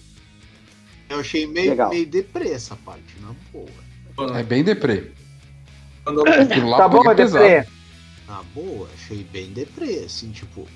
[1.09, 1.89] Eu achei meio, Legal.
[1.89, 4.37] meio deprê essa parte, na boa.
[4.37, 5.11] É bem deprê.
[6.03, 7.43] tá bom, pesado.
[7.43, 7.65] Deprê?
[8.27, 10.67] Na boa, achei bem deprê, assim, tipo.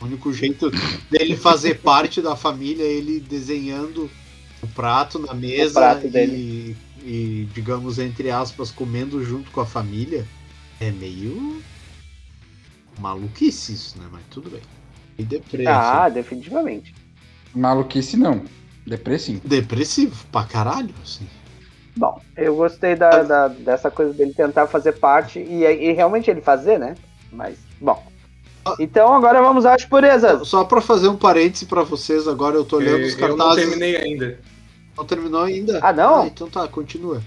[0.00, 0.70] O único jeito
[1.10, 4.10] dele fazer parte da família é ele desenhando
[4.60, 6.76] o prato na mesa prato e, dele.
[7.04, 10.26] E, digamos, entre aspas, comendo junto com a família.
[10.80, 11.62] É meio.
[12.98, 14.06] maluquice isso, né?
[14.10, 14.60] Mas tudo bem.
[15.18, 15.66] E deprê.
[15.66, 16.94] Ah, definitivamente.
[17.54, 18.42] Maluquice não.
[18.86, 19.40] Deprê sim.
[19.44, 21.26] Depressivo pra caralho, assim.
[21.96, 26.40] Bom, eu gostei da, da- dessa coisa dele tentar fazer parte e, e realmente ele
[26.40, 26.94] fazer, né?
[27.30, 28.02] Mas, bom.
[28.78, 30.46] Então agora vamos às purezas.
[30.48, 33.64] Só pra fazer um parêntese pra vocês, agora eu tô olhando os eu não cartazes.
[33.64, 34.40] terminei ainda.
[34.96, 35.80] Não terminou ainda?
[35.82, 36.26] Ah, não?
[36.26, 37.22] então tá, continua.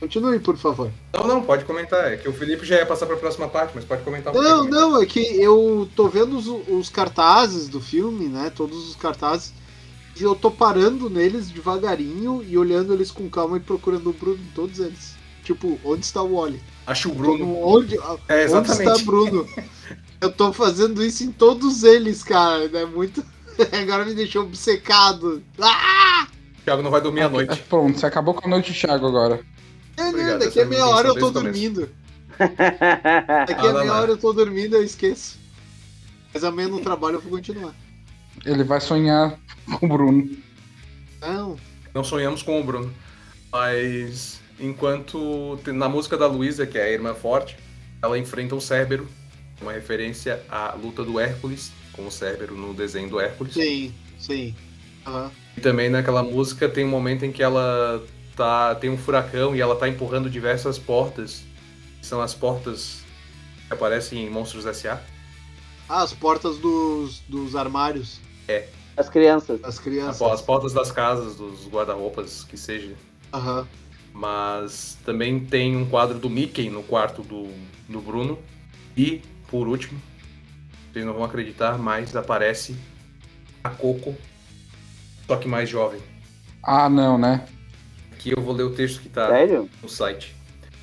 [0.00, 0.90] Continue, por favor.
[1.14, 2.12] Não, não, pode comentar.
[2.12, 4.64] É que o Felipe já ia passar pra próxima parte, mas pode comentar um Não,
[4.64, 8.50] não, é que eu tô vendo os, os cartazes do filme, né?
[8.54, 9.54] Todos os cartazes.
[10.18, 14.38] E eu tô parando neles devagarinho e olhando eles com calma e procurando o Bruno
[14.38, 15.14] em todos eles.
[15.42, 16.60] Tipo, onde está o Wally?
[16.86, 17.58] Acho o Bruno.
[17.64, 17.96] Onde,
[18.28, 19.04] É, onde está exatamente.
[19.04, 19.48] Bruno?
[20.20, 22.64] Eu tô fazendo isso em todos eles, cara.
[22.64, 23.24] É muito.
[23.72, 25.42] Agora me deixou obcecado.
[25.60, 26.26] Ah!
[26.64, 27.60] O Thiago não vai dormir à noite.
[27.68, 29.40] Pronto, você acabou com a noite, Thiago, agora.
[29.98, 31.90] É, Obrigado, não, daqui essa a meia hora eu tô dormindo.
[32.38, 35.38] Daqui Ah, a meia hora eu tô dormindo, eu esqueço.
[36.32, 37.74] Mas amanhã no trabalho eu vou continuar.
[38.46, 39.38] Ele vai sonhar
[39.78, 40.30] com o Bruno.
[41.20, 41.56] Não,
[41.94, 42.90] Não sonhamos com o Bruno.
[43.52, 47.58] Mas enquanto na música da Luísa, que é a irmã forte,
[48.02, 49.06] ela enfrenta um Cérbero,
[49.60, 53.52] uma referência à luta do Hércules, com o Cérbero no desenho do Hércules.
[53.52, 54.54] sim, sim.
[55.06, 55.30] Aham.
[55.56, 58.02] E também naquela música tem um momento em que ela
[58.36, 61.42] tá, tem um furacão e ela tá empurrando diversas portas.
[62.00, 63.02] que São as portas
[63.68, 65.00] que aparecem em Monstros S.A.
[65.88, 68.20] Ah, as portas dos, dos armários
[68.96, 69.60] As crianças.
[69.60, 70.22] das crianças.
[70.22, 72.94] As portas das casas, dos guarda-roupas, que seja.
[73.32, 73.66] Aham.
[74.12, 77.48] Mas também tem um quadro do Mickey no quarto do,
[77.88, 78.38] do Bruno.
[78.96, 80.00] E, por último,
[80.92, 82.76] vocês não vão acreditar, mas aparece
[83.64, 84.14] a Coco,
[85.26, 86.00] só que mais jovem.
[86.62, 87.44] Ah, não, né?
[88.12, 89.68] Aqui eu vou ler o texto que tá Sério?
[89.82, 90.34] no site.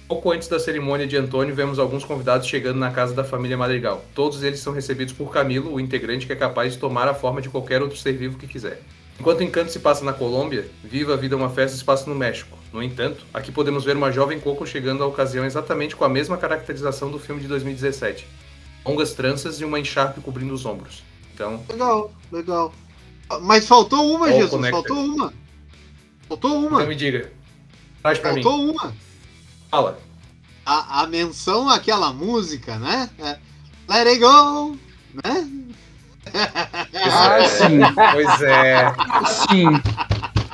[0.07, 4.03] Pouco antes da cerimônia de Antônio, vemos alguns convidados chegando na casa da família Madrigal.
[4.13, 7.41] Todos eles são recebidos por Camilo, o integrante que é capaz de tomar a forma
[7.41, 8.81] de qualquer outro ser vivo que quiser.
[9.19, 12.09] Enquanto o encanto se passa na Colômbia, Viva a Vida é uma festa se passa
[12.09, 12.57] no México.
[12.73, 16.37] No entanto, aqui podemos ver uma jovem Coco chegando à ocasião exatamente com a mesma
[16.37, 18.27] caracterização do filme de 2017.
[18.85, 21.03] Longas tranças e uma encharpe cobrindo os ombros.
[21.33, 22.73] Então, Legal, legal.
[23.39, 24.49] Mas faltou uma, All Jesus.
[24.51, 24.87] connected.
[24.87, 25.33] Faltou uma.
[26.27, 26.77] Faltou uma.
[26.79, 27.31] então me diga.
[28.01, 28.43] Traz pra mim.
[28.43, 28.93] Faltou uma.
[29.69, 29.99] Fala.
[30.65, 33.09] A, a menção àquela música, né?
[33.19, 33.37] É,
[33.89, 34.77] Let it go,
[35.23, 35.49] né?
[36.33, 37.79] Ah, sim.
[38.13, 38.93] Pois é.
[39.49, 39.81] Sim.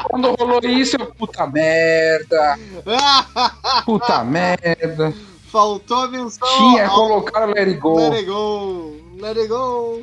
[0.03, 2.57] Quando rolou isso, eu, puta merda,
[3.85, 5.13] puta merda.
[5.51, 7.95] Faltou a menção Tinha, ao colocaram Let It Go.
[7.95, 10.01] Let it go, let it go.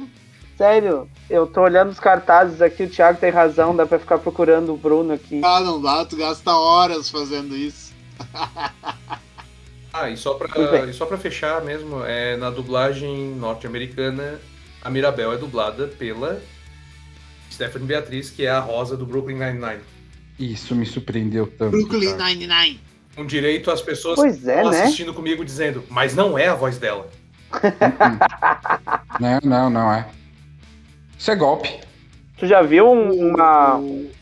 [0.56, 4.72] Sério, eu tô olhando os cartazes aqui, o Thiago tem razão, dá pra ficar procurando
[4.72, 5.40] o Bruno aqui.
[5.44, 7.92] Ah, não dá, tu gasta horas fazendo isso.
[9.92, 10.48] Ah, e só pra,
[10.86, 14.40] e só pra fechar mesmo, é, na dublagem norte-americana,
[14.82, 16.40] a Mirabel é dublada pela
[17.50, 19.80] Stephanie Beatriz, que é a Rosa do Brooklyn Nine-Nine.
[20.38, 21.70] Isso me surpreendeu tanto.
[21.70, 22.14] Brooklyn.
[22.16, 22.80] Nine-Nine.
[23.14, 24.82] Com direito às pessoas Pois é, né?
[24.82, 27.08] assistindo comigo dizendo, mas não é a voz dela.
[29.20, 30.08] Não, não, não é.
[31.24, 31.80] Isso é golpe.
[32.36, 33.76] Tu já viu um, uma,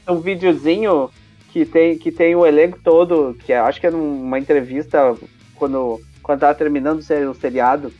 [0.09, 1.11] um videozinho
[1.53, 5.13] que tem, que tem o elenco todo, que é- acho que é numa entrevista
[5.57, 7.93] quando, quando tava terminando o ser- o seriado,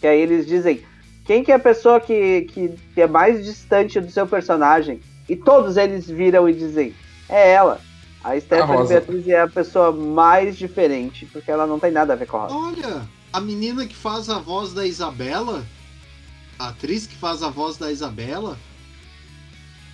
[0.00, 0.80] que aí eles dizem
[1.24, 5.00] quem que é a pessoa que, que, que é mais distante do seu personagem.
[5.28, 6.94] E todos eles viram e dizem,
[7.28, 7.80] é ela.
[8.22, 8.94] A Stephanie Rosa.
[9.00, 12.46] Beatriz é a pessoa mais diferente, porque ela não tem nada a ver com a
[12.46, 12.54] Rosa.
[12.54, 13.02] Olha,
[13.32, 15.64] a menina que faz a voz da Isabela,
[16.58, 18.58] a atriz que faz a voz da Isabela,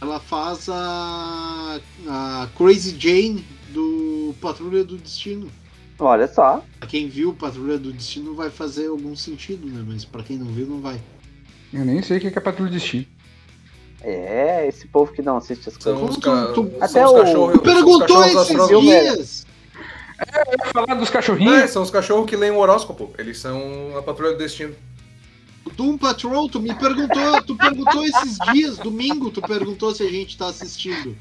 [0.00, 5.50] ela faz a, a Crazy Jane do Patrulha do Destino.
[5.98, 6.64] Olha só.
[6.78, 9.84] Pra quem viu Patrulha do Destino vai fazer algum sentido, né?
[9.86, 10.98] Mas pra quem não viu, não vai.
[11.72, 13.06] Eu nem sei o que é Patrulha de Destino.
[14.02, 16.02] É, esse povo que não assiste as coisas.
[16.11, 16.52] os, ca...
[16.54, 19.14] Tu- Até os o- perguntou esses cachorros viu, velho?
[19.16, 19.46] dias!
[20.72, 21.70] Falar dos É, cachorrinhos?
[21.70, 23.12] são os cachorros que leem o horóscopo.
[23.18, 23.61] Eles são
[23.96, 24.74] a patrulha do destino.
[25.64, 30.11] O Doom Patrol, tu me perguntou, tu perguntou esses dias, domingo, tu perguntou se a
[30.11, 31.16] gente tá assistindo.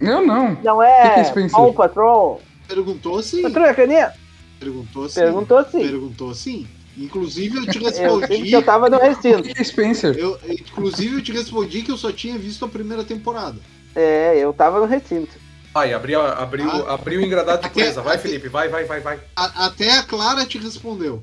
[0.00, 0.50] Eu não.
[0.50, 1.56] Não Que que é é Spencer?
[1.56, 2.42] Paw Patrol?
[2.68, 3.42] Perguntou sim.
[3.42, 4.12] Patrulha Canina?
[4.60, 5.20] Perguntou sim.
[5.20, 5.78] Perguntou sim.
[5.80, 6.66] Perguntou sim.
[6.98, 8.42] Inclusive eu te Eu respondi.
[8.50, 9.42] que eu tava no O recinto.
[9.42, 10.16] que é Spencer?
[10.18, 13.56] Eu, inclusive eu te respondi que eu só tinha visto a primeira temporada.
[13.94, 15.32] É, eu tava no recinto.
[15.72, 16.94] Vai, abriu, abriu, Ah.
[16.94, 18.00] abriu o engradado de presa.
[18.00, 19.20] Vai, até- Felipe, vai, vai, vai, vai.
[19.36, 21.22] A- até a Clara te respondeu.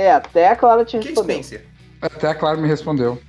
[0.00, 1.42] É, até a Clara te Que respondeu.
[1.42, 1.66] Spencer?
[2.00, 3.20] Até a Clara me respondeu.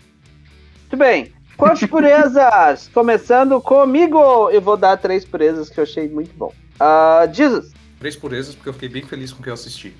[0.79, 1.33] Muito bem.
[1.57, 2.89] Quantas purezas?
[2.95, 4.49] Começando comigo.
[4.49, 6.53] Eu vou dar três purezas que eu achei muito bom.
[6.79, 7.73] Ah, Jesus.
[7.99, 9.93] Três purezas, porque eu fiquei bem feliz com o que eu assisti.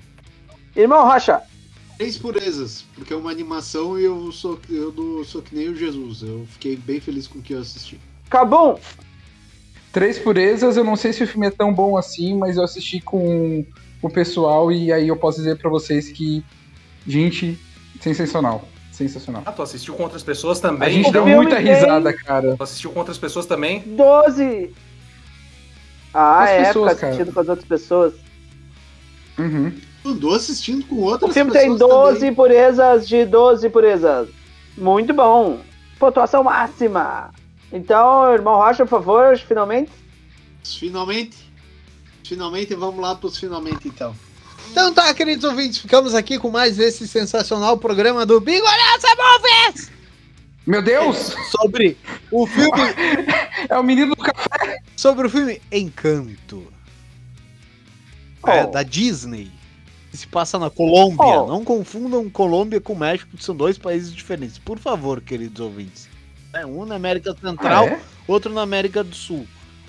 [0.74, 1.42] Irmão Rocha.
[1.98, 5.76] Três purezas, porque é uma animação e eu sou, eu do, sou que nem o
[5.76, 6.22] Jesus.
[6.22, 8.00] Eu fiquei bem feliz com o que eu assisti.
[8.30, 8.78] Cabum.
[9.92, 12.98] Três purezas, eu não sei se o filme é tão bom assim, mas eu assisti
[12.98, 13.62] com
[14.02, 16.44] o pessoal e aí eu posso dizer pra vocês que,
[17.06, 17.58] gente,
[18.00, 18.68] sensacional.
[18.90, 19.42] Sensacional.
[19.46, 20.92] Ah, tu assistiu com outras pessoas A também?
[20.92, 22.56] gente o deu muita tem- risada, cara.
[22.56, 23.80] Tu assistiu com outras pessoas também?
[23.86, 24.72] 12.
[26.12, 28.14] Ah, As é, pessoas, ficar assistindo com as outras pessoas.
[29.38, 29.72] Uhum.
[30.04, 32.34] Andou assistindo com outras O filme pessoas tem 12 também.
[32.34, 34.28] purezas de 12 purezas.
[34.76, 35.60] Muito bom.
[35.98, 37.30] Pontuação máxima.
[37.72, 39.90] Então, irmão Rocha, por favor, finalmente.
[40.62, 41.38] Finalmente.
[42.24, 44.14] Finalmente, vamos lá pros finalmente então.
[44.72, 49.90] Então tá, queridos ouvintes, ficamos aqui com mais esse sensacional programa do Bigolhaça Movies!
[50.66, 51.34] Meu Deus!
[51.50, 51.96] Sobre
[52.30, 52.80] o filme,
[53.68, 54.78] É o menino do café.
[54.96, 56.72] sobre o filme Encanto.
[58.46, 58.70] É, Oh.
[58.70, 59.50] da Disney.
[60.10, 61.24] Que se passa na Colômbia.
[61.42, 61.46] Oh.
[61.46, 64.58] Não confundam Colômbia com México, que são dois países diferentes.
[64.58, 66.08] Por favor, queridos ouvintes.
[66.54, 68.00] É, um na América Central, Ah, é?
[68.26, 69.46] outro na América do Sul.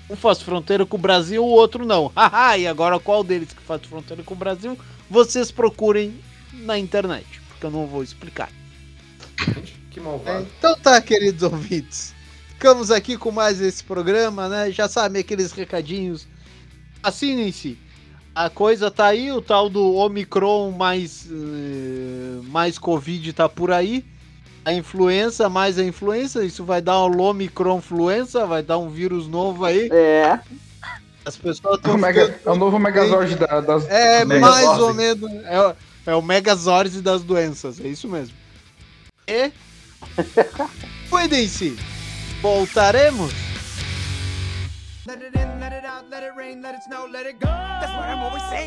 [0.08, 2.12] Um faz fronteira com o Brasil, o outro não.
[2.16, 4.78] Haha, e agora qual deles que faz fronteira com o Brasil?
[5.08, 6.20] Vocês procurem
[6.52, 8.50] na internet, porque eu não vou explicar.
[9.94, 10.44] Que malvado.
[10.58, 12.12] Então tá, queridos ouvintes.
[12.48, 14.68] ficamos aqui com mais esse programa, né?
[14.72, 16.26] Já sabe, aqueles recadinhos.
[17.00, 17.78] Assinem-se.
[18.34, 24.04] A coisa tá aí, o tal do Omicron mais, eh, mais Covid tá por aí.
[24.64, 29.28] A influenza mais a influenza, isso vai dar uma Omicron influenza, vai dar um vírus
[29.28, 29.88] novo aí.
[29.92, 30.38] É.
[31.26, 33.86] As pessoas É estão Mega- é o novo Megazord da- das.
[33.88, 34.64] É, Megazord.
[34.66, 35.30] mais ou menos.
[35.44, 35.74] É, o-
[36.06, 38.34] é o Megazord das doenças, é isso mesmo.
[39.26, 39.50] E.
[41.10, 41.76] Cuidem-se!
[42.42, 43.32] Voltaremos!
[45.06, 47.46] Let it in, let it out, let it rain, let it snow, let it go.
[47.48, 48.62] That's what I'm always saying.